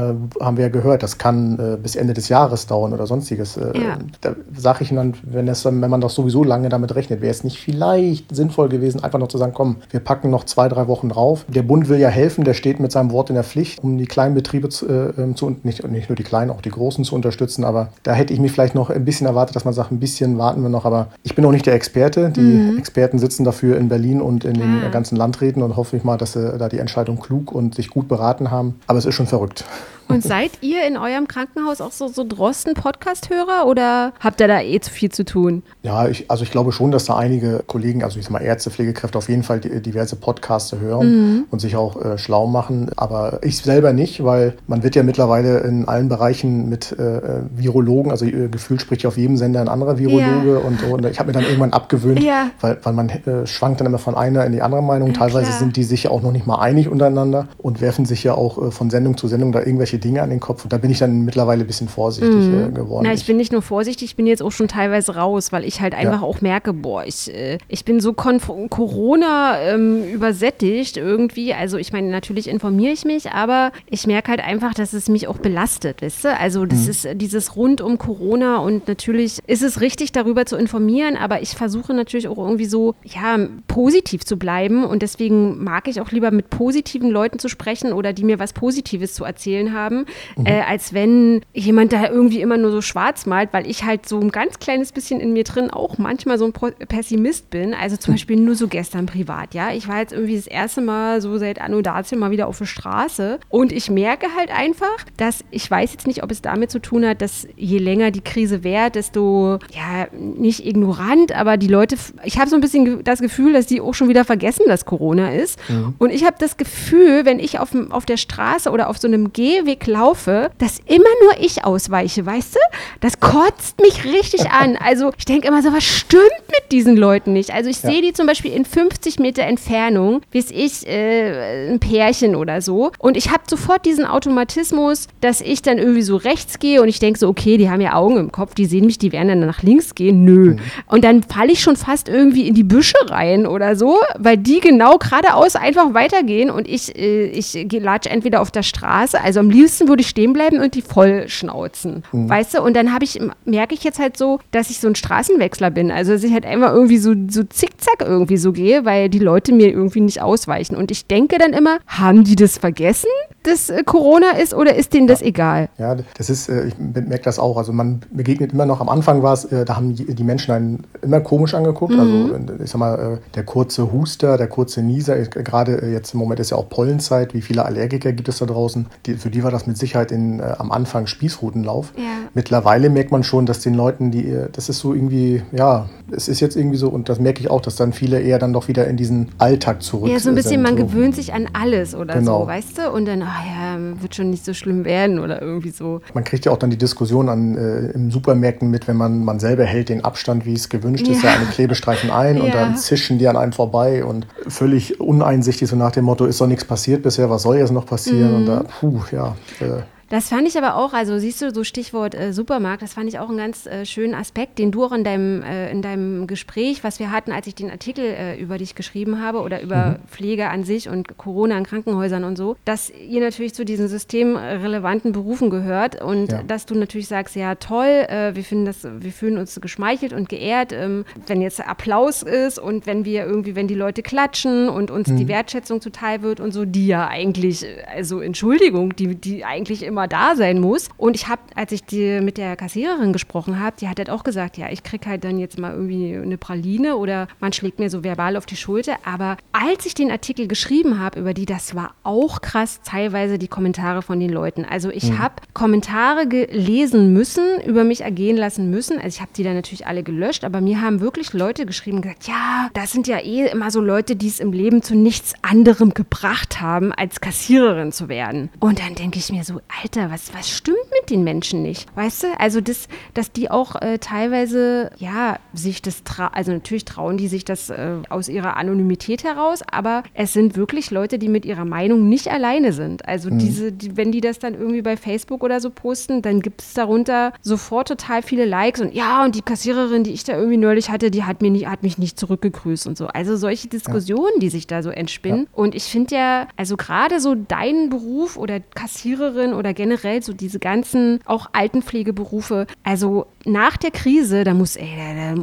haben 0.40 0.56
wir 0.56 0.64
ja 0.64 0.70
gehört, 0.70 1.02
das 1.02 1.18
kann 1.18 1.78
bis 1.82 1.96
Ende 1.96 2.14
des 2.14 2.28
Jahres 2.28 2.66
dauern 2.66 2.92
oder 2.92 3.06
sonstiges. 3.06 3.56
Ja. 3.56 3.98
Da 4.20 4.34
sage 4.56 4.84
ich 4.84 4.90
dann, 4.90 5.14
wenn, 5.22 5.46
das, 5.46 5.64
wenn 5.64 5.80
man 5.80 6.00
doch 6.00 6.10
sowieso 6.10 6.44
lange 6.44 6.68
damit 6.68 6.94
rechnet, 6.94 7.20
wäre 7.20 7.30
es 7.30 7.44
nicht 7.44 7.58
vielleicht 7.58 8.34
sinnvoll 8.34 8.68
gewesen, 8.68 9.02
einfach 9.02 9.18
noch 9.18 9.28
zu 9.28 9.38
sagen, 9.38 9.52
komm, 9.54 9.76
wir 9.90 10.00
packen 10.00 10.30
noch 10.30 10.44
zwei, 10.44 10.68
drei 10.68 10.88
Wochen 10.88 11.08
drauf. 11.08 11.44
Der 11.48 11.62
Bund 11.62 11.88
will 11.88 11.98
ja 11.98 12.08
helfen, 12.08 12.44
der 12.44 12.54
steht 12.54 12.80
mit 12.80 12.92
seinem 12.92 13.10
Wort 13.10 13.30
in 13.30 13.34
der 13.34 13.44
Pflicht, 13.44 13.82
um 13.82 13.98
die 13.98 14.06
kleinen 14.06 14.34
Betriebe 14.34 14.68
zu, 14.68 14.86
äh, 14.86 15.34
zu 15.34 15.56
nicht, 15.62 15.86
nicht 15.88 16.08
nur 16.08 16.16
die 16.16 16.22
kleinen, 16.22 16.50
auch 16.50 16.60
die 16.60 16.70
großen 16.70 17.04
zu 17.04 17.14
unterstützen. 17.14 17.64
Aber 17.64 17.90
da 18.02 18.12
hätte 18.12 18.32
ich 18.32 18.40
mir 18.40 18.48
vielleicht 18.48 18.74
noch 18.74 18.90
ein 18.90 19.04
bisschen 19.04 19.26
erwartet, 19.26 19.56
dass 19.56 19.64
man 19.64 19.74
sagt, 19.74 19.92
ein 19.92 20.00
bisschen 20.00 20.38
warten 20.38 20.62
wir 20.62 20.68
noch. 20.68 20.84
Aber 20.84 21.08
ich 21.22 21.34
bin 21.34 21.44
auch 21.44 21.52
nicht 21.52 21.66
der 21.66 21.74
Experte. 21.74 22.30
Die 22.30 22.40
mhm. 22.40 22.78
Experten 22.88 23.18
sitzen 23.18 23.44
dafür 23.44 23.76
in 23.76 23.90
Berlin 23.90 24.22
und 24.22 24.44
in 24.44 24.54
den 24.54 24.82
ah. 24.82 24.88
ganzen 24.88 25.16
Landräten 25.16 25.62
und 25.62 25.76
hoffe 25.76 25.98
ich 25.98 26.04
mal, 26.04 26.16
dass 26.16 26.32
sie 26.32 26.56
da 26.56 26.70
die 26.70 26.78
Entscheidung 26.78 27.20
klug 27.20 27.52
und 27.52 27.74
sich 27.74 27.90
gut 27.90 28.08
beraten 28.08 28.50
haben. 28.50 28.76
Aber 28.86 28.98
es 28.98 29.04
ist 29.04 29.14
schon 29.14 29.26
verrückt. 29.26 29.66
Und 30.08 30.22
seid 30.22 30.52
ihr 30.62 30.86
in 30.86 30.96
eurem 30.96 31.28
Krankenhaus 31.28 31.80
auch 31.80 31.92
so, 31.92 32.08
so 32.08 32.24
Drosten-Podcast-Hörer 32.26 33.66
oder 33.66 34.12
habt 34.20 34.40
ihr 34.40 34.48
da 34.48 34.60
eh 34.60 34.80
zu 34.80 34.90
viel 34.90 35.10
zu 35.10 35.24
tun? 35.24 35.62
Ja, 35.82 36.08
ich, 36.08 36.30
also 36.30 36.44
ich 36.44 36.50
glaube 36.50 36.72
schon, 36.72 36.90
dass 36.90 37.04
da 37.04 37.16
einige 37.16 37.62
Kollegen, 37.66 38.02
also 38.02 38.18
ich 38.18 38.24
sag 38.24 38.32
mal 38.32 38.42
Ärzte, 38.42 38.70
Pflegekräfte 38.70 39.18
auf 39.18 39.28
jeden 39.28 39.42
Fall 39.42 39.60
diverse 39.60 40.16
Podcasts 40.16 40.72
hören 40.72 41.08
mhm. 41.10 41.44
und 41.50 41.60
sich 41.60 41.76
auch 41.76 42.02
äh, 42.02 42.18
schlau 42.18 42.46
machen. 42.46 42.90
Aber 42.96 43.40
ich 43.42 43.58
selber 43.58 43.92
nicht, 43.92 44.24
weil 44.24 44.54
man 44.66 44.82
wird 44.82 44.96
ja 44.96 45.02
mittlerweile 45.02 45.58
in 45.60 45.86
allen 45.86 46.08
Bereichen 46.08 46.68
mit 46.68 46.92
äh, 46.92 47.42
Virologen, 47.54 48.10
also 48.10 48.24
äh, 48.24 48.48
gefühlt 48.48 48.80
spricht 48.80 49.02
ja 49.02 49.08
auf 49.08 49.18
jedem 49.18 49.36
Sender 49.36 49.60
ein 49.60 49.68
anderer 49.68 49.98
Virologe 49.98 50.52
ja. 50.52 50.58
und, 50.58 50.82
und, 50.84 51.04
ich 51.06 51.18
habe 51.18 51.28
mir 51.28 51.34
dann 51.34 51.44
irgendwann 51.44 51.72
abgewöhnt, 51.72 52.22
ja. 52.22 52.50
weil, 52.60 52.78
weil 52.82 52.92
man 52.92 53.10
äh, 53.10 53.46
schwankt 53.46 53.80
dann 53.80 53.86
immer 53.86 53.98
von 53.98 54.14
einer 54.14 54.44
in 54.46 54.52
die 54.52 54.62
andere 54.62 54.82
Meinung. 54.82 55.08
Ja, 55.08 55.14
Teilweise 55.14 55.46
klar. 55.46 55.58
sind 55.58 55.76
die 55.76 55.84
sich 55.84 56.04
ja 56.04 56.10
auch 56.10 56.22
noch 56.22 56.32
nicht 56.32 56.46
mal 56.46 56.56
einig 56.56 56.88
untereinander 56.88 57.48
und 57.58 57.80
werfen 57.80 58.06
sich 58.06 58.24
ja 58.24 58.34
auch 58.34 58.68
äh, 58.68 58.70
von 58.70 58.90
Sendung 58.90 59.16
zu 59.16 59.28
Sendung 59.28 59.52
da 59.52 59.60
irgendwelche 59.60 59.97
Dinge 59.98 60.22
an 60.22 60.30
den 60.30 60.40
Kopf. 60.40 60.64
Und 60.64 60.72
da 60.72 60.78
bin 60.78 60.90
ich 60.90 60.98
dann 60.98 61.24
mittlerweile 61.24 61.64
ein 61.64 61.66
bisschen 61.66 61.88
vorsichtig 61.88 62.34
mhm. 62.34 62.68
äh, 62.68 62.72
geworden. 62.72 63.04
Na, 63.06 63.12
ich 63.12 63.26
bin 63.26 63.36
nicht 63.36 63.52
nur 63.52 63.62
vorsichtig, 63.62 64.10
ich 64.10 64.16
bin 64.16 64.26
jetzt 64.26 64.42
auch 64.42 64.52
schon 64.52 64.68
teilweise 64.68 65.14
raus, 65.14 65.52
weil 65.52 65.64
ich 65.64 65.80
halt 65.80 65.94
einfach 65.94 66.22
ja. 66.22 66.26
auch 66.26 66.40
merke, 66.40 66.72
boah, 66.72 67.04
ich, 67.04 67.32
äh, 67.32 67.58
ich 67.68 67.84
bin 67.84 68.00
so 68.00 68.12
Corona 68.12 69.60
ähm, 69.60 70.04
übersättigt 70.04 70.96
irgendwie. 70.96 71.54
Also 71.54 71.78
ich 71.78 71.92
meine, 71.92 72.10
natürlich 72.10 72.48
informiere 72.48 72.92
ich 72.92 73.04
mich, 73.04 73.30
aber 73.32 73.72
ich 73.86 74.06
merke 74.06 74.30
halt 74.30 74.40
einfach, 74.40 74.74
dass 74.74 74.92
es 74.92 75.08
mich 75.08 75.28
auch 75.28 75.38
belastet, 75.38 76.02
weißt 76.02 76.24
du? 76.24 76.36
Also 76.36 76.66
das 76.66 76.84
mhm. 76.84 76.90
ist 76.90 77.08
dieses 77.14 77.56
rund 77.56 77.80
um 77.80 77.98
Corona 77.98 78.58
und 78.58 78.88
natürlich 78.88 79.38
ist 79.46 79.62
es 79.62 79.80
richtig, 79.80 80.12
darüber 80.12 80.46
zu 80.46 80.56
informieren, 80.56 81.16
aber 81.16 81.42
ich 81.42 81.50
versuche 81.50 81.94
natürlich 81.94 82.28
auch 82.28 82.38
irgendwie 82.38 82.66
so, 82.66 82.94
ja, 83.04 83.38
positiv 83.66 84.24
zu 84.24 84.36
bleiben 84.36 84.84
und 84.84 85.02
deswegen 85.02 85.62
mag 85.62 85.88
ich 85.88 86.00
auch 86.00 86.10
lieber 86.10 86.30
mit 86.30 86.50
positiven 86.50 87.10
Leuten 87.10 87.38
zu 87.38 87.48
sprechen 87.48 87.92
oder 87.92 88.12
die 88.12 88.24
mir 88.24 88.38
was 88.38 88.52
Positives 88.52 89.14
zu 89.14 89.24
erzählen 89.24 89.72
haben, 89.72 89.87
mhm. 89.90 90.46
äh, 90.46 90.60
als 90.60 90.92
wenn 90.94 91.42
jemand 91.52 91.92
da 91.92 92.08
irgendwie 92.08 92.40
immer 92.40 92.56
nur 92.56 92.70
so 92.70 92.80
schwarz 92.80 93.26
malt, 93.26 93.50
weil 93.52 93.68
ich 93.68 93.84
halt 93.84 94.08
so 94.08 94.20
ein 94.20 94.30
ganz 94.30 94.58
kleines 94.58 94.92
bisschen 94.92 95.20
in 95.20 95.32
mir 95.32 95.44
drin 95.44 95.70
auch 95.70 95.98
manchmal 95.98 96.38
so 96.38 96.44
ein 96.44 96.52
Pessimist 96.52 97.50
bin. 97.50 97.74
Also 97.74 97.96
zum 97.96 98.14
Beispiel 98.14 98.36
nur 98.36 98.54
so 98.54 98.68
gestern 98.68 99.06
privat, 99.06 99.54
ja. 99.54 99.72
Ich 99.72 99.88
war 99.88 99.98
jetzt 99.98 100.12
irgendwie 100.12 100.36
das 100.36 100.46
erste 100.46 100.80
Mal 100.80 101.20
so 101.20 101.38
seit 101.38 101.60
Anno 101.60 101.82
Dazu 101.82 102.16
mal 102.16 102.30
wieder 102.30 102.48
auf 102.48 102.58
der 102.58 102.66
Straße 102.66 103.38
und 103.48 103.72
ich 103.72 103.90
merke 103.90 104.26
halt 104.36 104.50
einfach, 104.50 105.04
dass 105.16 105.44
ich 105.50 105.70
weiß 105.70 105.92
jetzt 105.92 106.06
nicht, 106.06 106.22
ob 106.22 106.30
es 106.30 106.42
damit 106.42 106.70
zu 106.70 106.80
tun 106.80 107.06
hat, 107.06 107.22
dass 107.22 107.46
je 107.56 107.78
länger 107.78 108.10
die 108.10 108.20
Krise 108.20 108.64
währt, 108.64 108.94
desto, 108.94 109.58
ja, 109.72 110.08
nicht 110.12 110.66
ignorant, 110.66 111.32
aber 111.32 111.56
die 111.56 111.68
Leute, 111.68 111.96
ich 112.24 112.38
habe 112.38 112.50
so 112.50 112.56
ein 112.56 112.60
bisschen 112.60 113.04
das 113.04 113.20
Gefühl, 113.20 113.52
dass 113.52 113.66
die 113.66 113.80
auch 113.80 113.94
schon 113.94 114.08
wieder 114.08 114.24
vergessen, 114.24 114.64
dass 114.66 114.84
Corona 114.84 115.32
ist. 115.32 115.58
Mhm. 115.68 115.94
Und 115.98 116.10
ich 116.10 116.24
habe 116.24 116.36
das 116.38 116.56
Gefühl, 116.56 117.24
wenn 117.24 117.38
ich 117.38 117.58
auf, 117.58 117.70
auf 117.90 118.06
der 118.06 118.16
Straße 118.16 118.70
oder 118.70 118.88
auf 118.88 118.98
so 118.98 119.08
einem 119.08 119.32
Gehweg 119.32 119.77
laufe, 119.86 120.50
dass 120.58 120.78
immer 120.86 121.04
nur 121.22 121.40
ich 121.40 121.64
ausweiche, 121.64 122.24
weißt 122.24 122.54
du? 122.54 122.58
Das 123.00 123.20
kotzt 123.20 123.80
mich 123.80 124.04
richtig 124.04 124.50
an. 124.50 124.76
Also 124.76 125.12
ich 125.16 125.24
denke 125.24 125.48
immer 125.48 125.62
so, 125.62 125.72
was 125.72 125.84
stimmt 125.84 126.22
mit 126.48 126.72
diesen 126.72 126.96
Leuten 126.96 127.32
nicht? 127.32 127.52
Also 127.52 127.70
ich 127.70 127.82
ja. 127.82 127.90
sehe 127.90 128.02
die 128.02 128.12
zum 128.12 128.26
Beispiel 128.26 128.52
in 128.52 128.64
50 128.64 129.18
Meter 129.18 129.42
Entfernung, 129.42 130.22
wie 130.30 130.38
es 130.38 130.50
ich, 130.50 130.86
äh, 130.86 131.70
ein 131.70 131.80
Pärchen 131.80 132.34
oder 132.34 132.60
so. 132.60 132.90
Und 132.98 133.16
ich 133.16 133.30
habe 133.30 133.42
sofort 133.48 133.84
diesen 133.86 134.04
Automatismus, 134.04 135.08
dass 135.20 135.40
ich 135.40 135.62
dann 135.62 135.78
irgendwie 135.78 136.02
so 136.02 136.16
rechts 136.16 136.58
gehe 136.58 136.82
und 136.82 136.88
ich 136.88 136.98
denke 136.98 137.18
so, 137.18 137.28
okay, 137.28 137.56
die 137.56 137.70
haben 137.70 137.80
ja 137.80 137.94
Augen 137.94 138.16
im 138.16 138.32
Kopf, 138.32 138.54
die 138.54 138.66
sehen 138.66 138.86
mich, 138.86 138.98
die 138.98 139.12
werden 139.12 139.28
dann 139.28 139.40
nach 139.40 139.62
links 139.62 139.94
gehen. 139.94 140.24
Nö. 140.24 140.52
Mhm. 140.52 140.58
Und 140.86 141.04
dann 141.04 141.22
falle 141.22 141.52
ich 141.52 141.60
schon 141.60 141.76
fast 141.76 142.08
irgendwie 142.08 142.48
in 142.48 142.54
die 142.54 142.64
Büsche 142.64 142.96
rein 143.08 143.46
oder 143.46 143.76
so, 143.76 143.98
weil 144.18 144.36
die 144.36 144.60
genau 144.60 144.98
geradeaus 144.98 145.56
einfach 145.56 145.94
weitergehen 145.94 146.50
und 146.50 146.68
ich, 146.68 146.96
äh, 146.96 147.26
ich 147.26 147.66
latsche 147.72 148.10
entweder 148.10 148.40
auf 148.40 148.50
der 148.50 148.62
Straße, 148.62 149.20
also 149.20 149.40
am 149.40 149.50
liebsten 149.50 149.67
würde 149.86 150.00
ich 150.00 150.08
stehen 150.08 150.32
bleiben 150.32 150.60
und 150.60 150.74
die 150.74 150.82
voll 150.82 151.28
schnauzen. 151.28 152.02
Mhm. 152.12 152.28
Weißt 152.28 152.54
du? 152.54 152.62
Und 152.62 152.74
dann 152.74 152.92
habe 152.92 153.04
ich, 153.04 153.20
merke 153.44 153.74
ich 153.74 153.84
jetzt 153.84 153.98
halt 153.98 154.16
so, 154.16 154.40
dass 154.50 154.70
ich 154.70 154.80
so 154.80 154.88
ein 154.88 154.94
Straßenwechsler 154.94 155.70
bin. 155.70 155.90
Also 155.90 156.12
dass 156.12 156.24
ich 156.24 156.32
halt 156.32 156.46
einfach 156.46 156.72
irgendwie 156.72 156.98
so, 156.98 157.14
so 157.28 157.42
zickzack 157.44 158.00
irgendwie 158.00 158.36
so 158.36 158.52
gehe, 158.52 158.84
weil 158.84 159.08
die 159.08 159.18
Leute 159.18 159.52
mir 159.52 159.68
irgendwie 159.68 160.00
nicht 160.00 160.22
ausweichen. 160.22 160.76
Und 160.76 160.90
ich 160.90 161.06
denke 161.06 161.38
dann 161.38 161.52
immer, 161.52 161.78
haben 161.86 162.24
die 162.24 162.36
das 162.36 162.58
vergessen, 162.58 163.10
dass 163.42 163.70
äh, 163.70 163.82
Corona 163.84 164.32
ist 164.32 164.54
oder 164.54 164.74
ist 164.74 164.92
denen 164.92 165.06
das 165.06 165.22
egal? 165.22 165.68
Ja, 165.78 165.96
das 166.16 166.30
ist, 166.30 166.48
äh, 166.48 166.66
ich 166.66 166.78
merke 166.78 167.24
das 167.24 167.38
auch. 167.38 167.56
Also 167.56 167.72
man 167.72 168.00
begegnet 168.10 168.52
immer 168.52 168.66
noch, 168.66 168.80
am 168.80 168.88
Anfang 168.88 169.22
war 169.22 169.34
es, 169.34 169.44
äh, 169.46 169.64
da 169.64 169.76
haben 169.76 169.94
die 169.94 170.24
Menschen 170.24 170.52
einen 170.52 170.84
immer 171.02 171.20
komisch 171.20 171.54
angeguckt. 171.54 171.94
Mhm. 171.94 172.00
Also 172.00 172.62
ich 172.62 172.70
sag 172.70 172.78
mal, 172.78 173.20
der 173.34 173.44
kurze 173.44 173.92
Huster, 173.92 174.36
der 174.36 174.48
kurze 174.48 174.82
Nieser, 174.82 175.16
gerade 175.22 175.86
jetzt 175.90 176.14
im 176.14 176.20
Moment 176.20 176.40
ist 176.40 176.50
ja 176.50 176.56
auch 176.56 176.68
Pollenzeit, 176.68 177.34
wie 177.34 177.40
viele 177.40 177.64
Allergiker 177.64 178.12
gibt 178.12 178.28
es 178.28 178.38
da 178.38 178.46
draußen? 178.46 178.86
Die, 179.06 179.14
für 179.14 179.30
die 179.30 179.42
war 179.42 179.50
das 179.50 179.57
mit 179.66 179.78
Sicherheit 179.78 180.12
in, 180.12 180.40
äh, 180.40 180.54
am 180.58 180.70
Anfang 180.70 181.06
Spießrutenlauf. 181.06 181.92
Ja. 181.96 182.04
Mittlerweile 182.34 182.90
merkt 182.90 183.10
man 183.10 183.22
schon, 183.22 183.46
dass 183.46 183.60
den 183.60 183.74
Leuten, 183.74 184.10
die, 184.10 184.36
das 184.52 184.68
ist 184.68 184.78
so 184.78 184.94
irgendwie, 184.94 185.42
ja, 185.52 185.88
es 186.10 186.28
ist 186.28 186.40
jetzt 186.40 186.56
irgendwie 186.56 186.76
so, 186.76 186.88
und 186.88 187.08
das 187.08 187.18
merke 187.20 187.40
ich 187.40 187.50
auch, 187.50 187.60
dass 187.60 187.76
dann 187.76 187.92
viele 187.92 188.20
eher 188.20 188.38
dann 188.38 188.52
doch 188.52 188.68
wieder 188.68 188.86
in 188.86 188.96
diesen 188.96 189.28
Alltag 189.38 189.82
zurück 189.82 190.10
Ja, 190.10 190.18
so 190.18 190.30
ein 190.30 190.34
bisschen, 190.34 190.50
sind. 190.52 190.62
man 190.62 190.76
gewöhnt 190.76 191.14
sich 191.14 191.32
an 191.32 191.48
alles 191.52 191.94
oder 191.94 192.14
genau. 192.14 192.42
so, 192.42 192.46
weißt 192.46 192.78
du? 192.78 192.90
Und 192.90 193.06
dann, 193.06 193.22
ach 193.22 193.44
ja, 193.44 193.78
wird 194.00 194.14
schon 194.14 194.30
nicht 194.30 194.44
so 194.44 194.54
schlimm 194.54 194.84
werden 194.84 195.18
oder 195.18 195.42
irgendwie 195.42 195.70
so. 195.70 196.00
Man 196.14 196.24
kriegt 196.24 196.44
ja 196.44 196.52
auch 196.52 196.58
dann 196.58 196.70
die 196.70 196.78
Diskussion 196.78 197.28
an 197.28 197.56
äh, 197.56 197.90
im 197.92 198.10
Supermärkten 198.10 198.70
mit, 198.70 198.88
wenn 198.88 198.96
man, 198.96 199.24
man 199.24 199.40
selber 199.40 199.64
hält 199.64 199.88
den 199.88 200.04
Abstand, 200.04 200.46
wie 200.46 200.54
es 200.54 200.68
gewünscht 200.68 201.06
ja. 201.06 201.12
ist, 201.12 201.22
ja 201.22 201.30
eine 201.30 201.46
Klebestreifen 201.46 202.10
ein 202.10 202.36
ja. 202.38 202.42
und 202.44 202.54
dann 202.54 202.76
zischen 202.76 203.18
die 203.18 203.28
an 203.28 203.36
einem 203.36 203.52
vorbei 203.52 204.04
und 204.04 204.26
völlig 204.48 205.00
uneinsichtig, 205.00 205.68
so 205.68 205.76
nach 205.76 205.92
dem 205.92 206.04
Motto, 206.04 206.24
ist 206.24 206.40
doch 206.40 206.46
nichts 206.46 206.64
passiert 206.64 207.02
bisher, 207.02 207.30
was 207.30 207.42
soll 207.42 207.56
jetzt 207.56 207.72
noch 207.72 207.86
passieren? 207.86 208.30
Mhm. 208.30 208.36
Und 208.36 208.46
da, 208.46 208.64
puh, 208.80 209.00
ja. 209.12 209.36
Äh, 209.60 209.82
das 210.08 210.28
fand 210.28 210.48
ich 210.48 210.56
aber 210.56 210.76
auch, 210.76 210.92
also 210.94 211.18
siehst 211.18 211.42
du, 211.42 211.52
so 211.52 211.64
Stichwort 211.64 212.14
äh, 212.14 212.32
Supermarkt, 212.32 212.82
das 212.82 212.94
fand 212.94 213.08
ich 213.08 213.18
auch 213.18 213.28
einen 213.28 213.38
ganz 213.38 213.66
äh, 213.66 213.84
schönen 213.84 214.14
Aspekt, 214.14 214.58
den 214.58 214.72
du 214.72 214.84
auch 214.84 214.92
in 214.92 215.04
deinem, 215.04 215.42
äh, 215.42 215.70
in 215.70 215.82
deinem 215.82 216.26
Gespräch, 216.26 216.82
was 216.82 216.98
wir 216.98 217.10
hatten, 217.10 217.32
als 217.32 217.46
ich 217.46 217.54
den 217.54 217.70
Artikel 217.70 218.04
äh, 218.04 218.40
über 218.40 218.58
dich 218.58 218.74
geschrieben 218.74 219.20
habe 219.22 219.40
oder 219.40 219.60
über 219.60 219.98
mhm. 220.02 220.08
Pflege 220.08 220.48
an 220.48 220.64
sich 220.64 220.88
und 220.88 221.18
Corona 221.18 221.58
in 221.58 221.64
Krankenhäusern 221.64 222.24
und 222.24 222.36
so, 222.36 222.56
dass 222.64 222.90
ihr 222.90 223.20
natürlich 223.20 223.54
zu 223.54 223.64
diesen 223.64 223.88
systemrelevanten 223.88 225.12
Berufen 225.12 225.50
gehört 225.50 226.02
und 226.02 226.32
ja. 226.32 226.42
dass 226.42 226.64
du 226.64 226.74
natürlich 226.74 227.08
sagst, 227.08 227.36
ja 227.36 227.56
toll, 227.56 228.06
äh, 228.08 228.34
wir 228.34 228.44
finden 228.44 228.64
das, 228.64 228.84
wir 228.84 229.12
fühlen 229.12 229.36
uns 229.36 229.60
geschmeichelt 229.60 230.12
und 230.12 230.28
geehrt, 230.28 230.72
ähm, 230.72 231.04
wenn 231.26 231.42
jetzt 231.42 231.60
Applaus 231.66 232.22
ist 232.22 232.58
und 232.58 232.86
wenn 232.86 233.04
wir 233.04 233.26
irgendwie, 233.26 233.54
wenn 233.54 233.68
die 233.68 233.74
Leute 233.74 234.02
klatschen 234.02 234.68
und 234.68 234.90
uns 234.90 235.08
mhm. 235.08 235.16
die 235.16 235.28
Wertschätzung 235.28 235.80
zuteil 235.80 236.22
wird 236.22 236.40
und 236.40 236.52
so, 236.52 236.64
die 236.64 236.86
ja 236.86 237.08
eigentlich, 237.08 237.66
also 237.94 238.20
Entschuldigung, 238.20 238.96
die, 238.96 239.14
die 239.14 239.44
eigentlich 239.44 239.82
immer 239.82 239.97
immer 239.98 240.06
da 240.06 240.36
sein 240.36 240.60
muss. 240.60 240.88
Und 240.96 241.16
ich 241.16 241.26
habe, 241.26 241.42
als 241.56 241.72
ich 241.72 241.84
die, 241.84 242.20
mit 242.20 242.38
der 242.38 242.54
Kassiererin 242.54 243.12
gesprochen 243.12 243.58
habe, 243.58 243.76
die 243.80 243.88
hat 243.88 243.98
halt 243.98 244.10
auch 244.10 244.22
gesagt, 244.22 244.56
ja, 244.56 244.68
ich 244.70 244.84
kriege 244.84 245.08
halt 245.08 245.24
dann 245.24 245.38
jetzt 245.38 245.58
mal 245.58 245.72
irgendwie 245.72 246.14
eine 246.16 246.38
Praline 246.38 246.96
oder 246.96 247.26
man 247.40 247.52
schlägt 247.52 247.80
mir 247.80 247.90
so 247.90 248.04
verbal 248.04 248.36
auf 248.36 248.46
die 248.46 248.56
Schulter. 248.56 248.96
Aber 249.04 249.36
als 249.50 249.86
ich 249.86 249.94
den 249.94 250.12
Artikel 250.12 250.46
geschrieben 250.46 251.00
habe 251.00 251.18
über 251.18 251.34
die, 251.34 251.46
das 251.46 251.74
war 251.74 251.94
auch 252.04 252.40
krass, 252.42 252.80
teilweise 252.84 253.38
die 253.38 253.48
Kommentare 253.48 254.02
von 254.02 254.20
den 254.20 254.30
Leuten. 254.30 254.64
Also 254.64 254.90
ich 254.90 255.10
mhm. 255.10 255.18
habe 255.18 255.34
Kommentare 255.52 256.28
gelesen 256.28 257.12
müssen, 257.12 257.60
über 257.66 257.82
mich 257.82 258.02
ergehen 258.02 258.36
lassen 258.36 258.70
müssen. 258.70 258.98
Also 258.98 259.08
ich 259.08 259.20
habe 259.20 259.32
die 259.36 259.42
dann 259.42 259.54
natürlich 259.54 259.86
alle 259.88 260.04
gelöscht, 260.04 260.44
aber 260.44 260.60
mir 260.60 260.80
haben 260.80 261.00
wirklich 261.00 261.32
Leute 261.32 261.66
geschrieben, 261.66 262.02
gesagt, 262.02 262.28
ja, 262.28 262.68
das 262.72 262.92
sind 262.92 263.08
ja 263.08 263.18
eh 263.18 263.48
immer 263.50 263.72
so 263.72 263.80
Leute, 263.80 264.14
die 264.14 264.28
es 264.28 264.38
im 264.38 264.52
Leben 264.52 264.80
zu 264.82 264.94
nichts 264.94 265.34
anderem 265.42 265.92
gebracht 265.92 266.60
haben, 266.60 266.92
als 266.92 267.20
Kassiererin 267.20 267.90
zu 267.90 268.08
werden. 268.08 268.50
Und 268.60 268.78
dann 268.78 268.94
denke 268.94 269.18
ich 269.18 269.32
mir 269.32 269.42
so, 269.42 269.60
Alter, 269.82 269.87
was, 269.96 270.34
was 270.34 270.48
stimmt 270.48 270.76
mit 271.00 271.10
den 271.10 271.24
Menschen 271.24 271.62
nicht? 271.62 271.86
Weißt 271.96 272.24
du? 272.24 272.26
Also, 272.38 272.60
das, 272.60 272.88
dass 273.14 273.32
die 273.32 273.50
auch 273.50 273.76
äh, 273.76 273.98
teilweise, 273.98 274.90
ja, 274.98 275.38
sich 275.52 275.82
das 275.82 276.04
trauen, 276.04 276.30
also 276.32 276.52
natürlich 276.52 276.84
trauen 276.84 277.16
die 277.16 277.28
sich 277.28 277.44
das 277.44 277.70
äh, 277.70 277.96
aus 278.08 278.28
ihrer 278.28 278.56
Anonymität 278.56 279.24
heraus, 279.24 279.62
aber 279.70 280.02
es 280.14 280.32
sind 280.32 280.56
wirklich 280.56 280.90
Leute, 280.90 281.18
die 281.18 281.28
mit 281.28 281.44
ihrer 281.44 281.64
Meinung 281.64 282.08
nicht 282.08 282.28
alleine 282.28 282.72
sind. 282.72 283.06
Also, 283.08 283.30
mhm. 283.30 283.38
diese, 283.38 283.72
die, 283.72 283.96
wenn 283.96 284.12
die 284.12 284.20
das 284.20 284.38
dann 284.38 284.54
irgendwie 284.54 284.82
bei 284.82 284.96
Facebook 284.96 285.42
oder 285.42 285.60
so 285.60 285.70
posten, 285.70 286.22
dann 286.22 286.40
gibt 286.40 286.62
es 286.62 286.74
darunter 286.74 287.32
sofort 287.42 287.88
total 287.88 288.22
viele 288.22 288.44
Likes 288.44 288.80
und 288.80 288.94
ja, 288.94 289.24
und 289.24 289.34
die 289.34 289.42
Kassiererin, 289.42 290.04
die 290.04 290.12
ich 290.12 290.24
da 290.24 290.36
irgendwie 290.36 290.56
neulich 290.56 290.90
hatte, 290.90 291.10
die 291.10 291.24
hat, 291.24 291.42
mir 291.42 291.50
nie, 291.50 291.66
hat 291.66 291.82
mich 291.82 291.98
nicht 291.98 292.18
zurückgegrüßt 292.18 292.86
und 292.86 292.96
so. 292.96 293.06
Also 293.06 293.36
solche 293.36 293.68
Diskussionen, 293.68 294.34
ja. 294.34 294.40
die 294.40 294.50
sich 294.50 294.66
da 294.66 294.82
so 294.82 294.90
entspinnen. 294.90 295.42
Ja. 295.42 295.48
Und 295.52 295.74
ich 295.74 295.84
finde 295.84 296.14
ja, 296.14 296.48
also 296.56 296.76
gerade 296.76 297.20
so 297.20 297.34
dein 297.34 297.90
Beruf 297.90 298.36
oder 298.36 298.60
Kassiererin 298.60 299.52
oder 299.52 299.74
generell 299.78 300.22
so 300.22 300.32
diese 300.32 300.58
ganzen 300.58 301.20
auch 301.24 301.48
Altenpflegeberufe, 301.52 302.66
also 302.82 303.26
nach 303.44 303.76
der 303.76 303.92
Krise, 303.92 304.44
da 304.44 304.52
muss, 304.52 304.76
ey, 304.76 304.86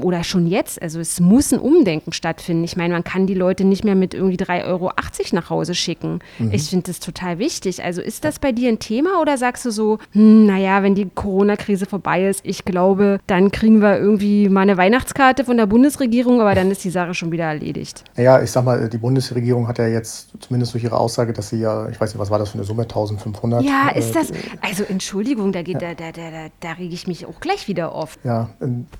oder 0.01 0.23
schon 0.23 0.45
jetzt, 0.45 0.81
also 0.81 0.99
es 0.99 1.19
muss 1.19 1.51
ein 1.53 1.59
Umdenken 1.59 2.11
stattfinden. 2.11 2.63
Ich 2.63 2.77
meine, 2.77 2.93
man 2.93 3.03
kann 3.03 3.27
die 3.27 3.33
Leute 3.33 3.63
nicht 3.63 3.83
mehr 3.83 3.95
mit 3.95 4.13
irgendwie 4.13 4.37
3,80 4.37 4.65
Euro 4.67 4.91
nach 5.31 5.49
Hause 5.49 5.73
schicken. 5.73 6.19
Mhm. 6.37 6.51
Ich 6.51 6.69
finde 6.69 6.87
das 6.87 6.99
total 6.99 7.39
wichtig. 7.39 7.83
Also 7.83 8.01
ist 8.01 8.25
das 8.25 8.39
bei 8.39 8.51
dir 8.51 8.69
ein 8.69 8.79
Thema 8.79 9.21
oder 9.21 9.37
sagst 9.37 9.65
du 9.65 9.71
so, 9.71 9.97
hm, 10.11 10.45
naja, 10.45 10.83
wenn 10.83 10.93
die 10.93 11.07
Corona-Krise 11.13 11.85
vorbei 11.85 12.27
ist, 12.27 12.41
ich 12.43 12.65
glaube, 12.65 13.19
dann 13.27 13.51
kriegen 13.51 13.81
wir 13.81 13.97
irgendwie 13.97 14.49
mal 14.49 14.61
eine 14.61 14.77
Weihnachtskarte 14.77 15.45
von 15.45 15.57
der 15.57 15.65
Bundesregierung, 15.65 16.41
aber 16.41 16.53
dann 16.53 16.69
ist 16.69 16.83
die 16.83 16.89
Sache 16.89 17.13
schon 17.13 17.31
wieder 17.31 17.45
erledigt. 17.45 18.03
Ja, 18.17 18.41
ich 18.41 18.51
sag 18.51 18.65
mal, 18.65 18.89
die 18.89 18.97
Bundesregierung 18.97 19.67
hat 19.67 19.77
ja 19.77 19.87
jetzt 19.87 20.29
zumindest 20.41 20.73
durch 20.73 20.83
ihre 20.83 20.97
Aussage, 20.97 21.33
dass 21.33 21.49
sie 21.49 21.59
ja, 21.59 21.87
ich 21.89 21.99
weiß 21.99 22.13
nicht, 22.13 22.19
was 22.19 22.29
war 22.29 22.39
das 22.39 22.49
für 22.49 22.55
eine 22.55 22.65
Summe, 22.65 22.83
1500? 22.83 23.63
Ja, 23.63 23.89
ist 23.89 24.15
äh, 24.15 24.19
das, 24.27 24.37
also 24.61 24.83
Entschuldigung, 24.83 25.51
da, 25.51 25.61
geht, 25.61 25.81
ja. 25.81 25.93
da, 25.93 26.11
da, 26.11 26.31
da, 26.31 26.47
da 26.59 26.71
rege 26.73 26.93
ich 26.93 27.07
mich 27.07 27.25
auch 27.25 27.39
gleich 27.39 27.67
wieder 27.67 27.91
auf. 27.91 28.17
Ja, 28.23 28.49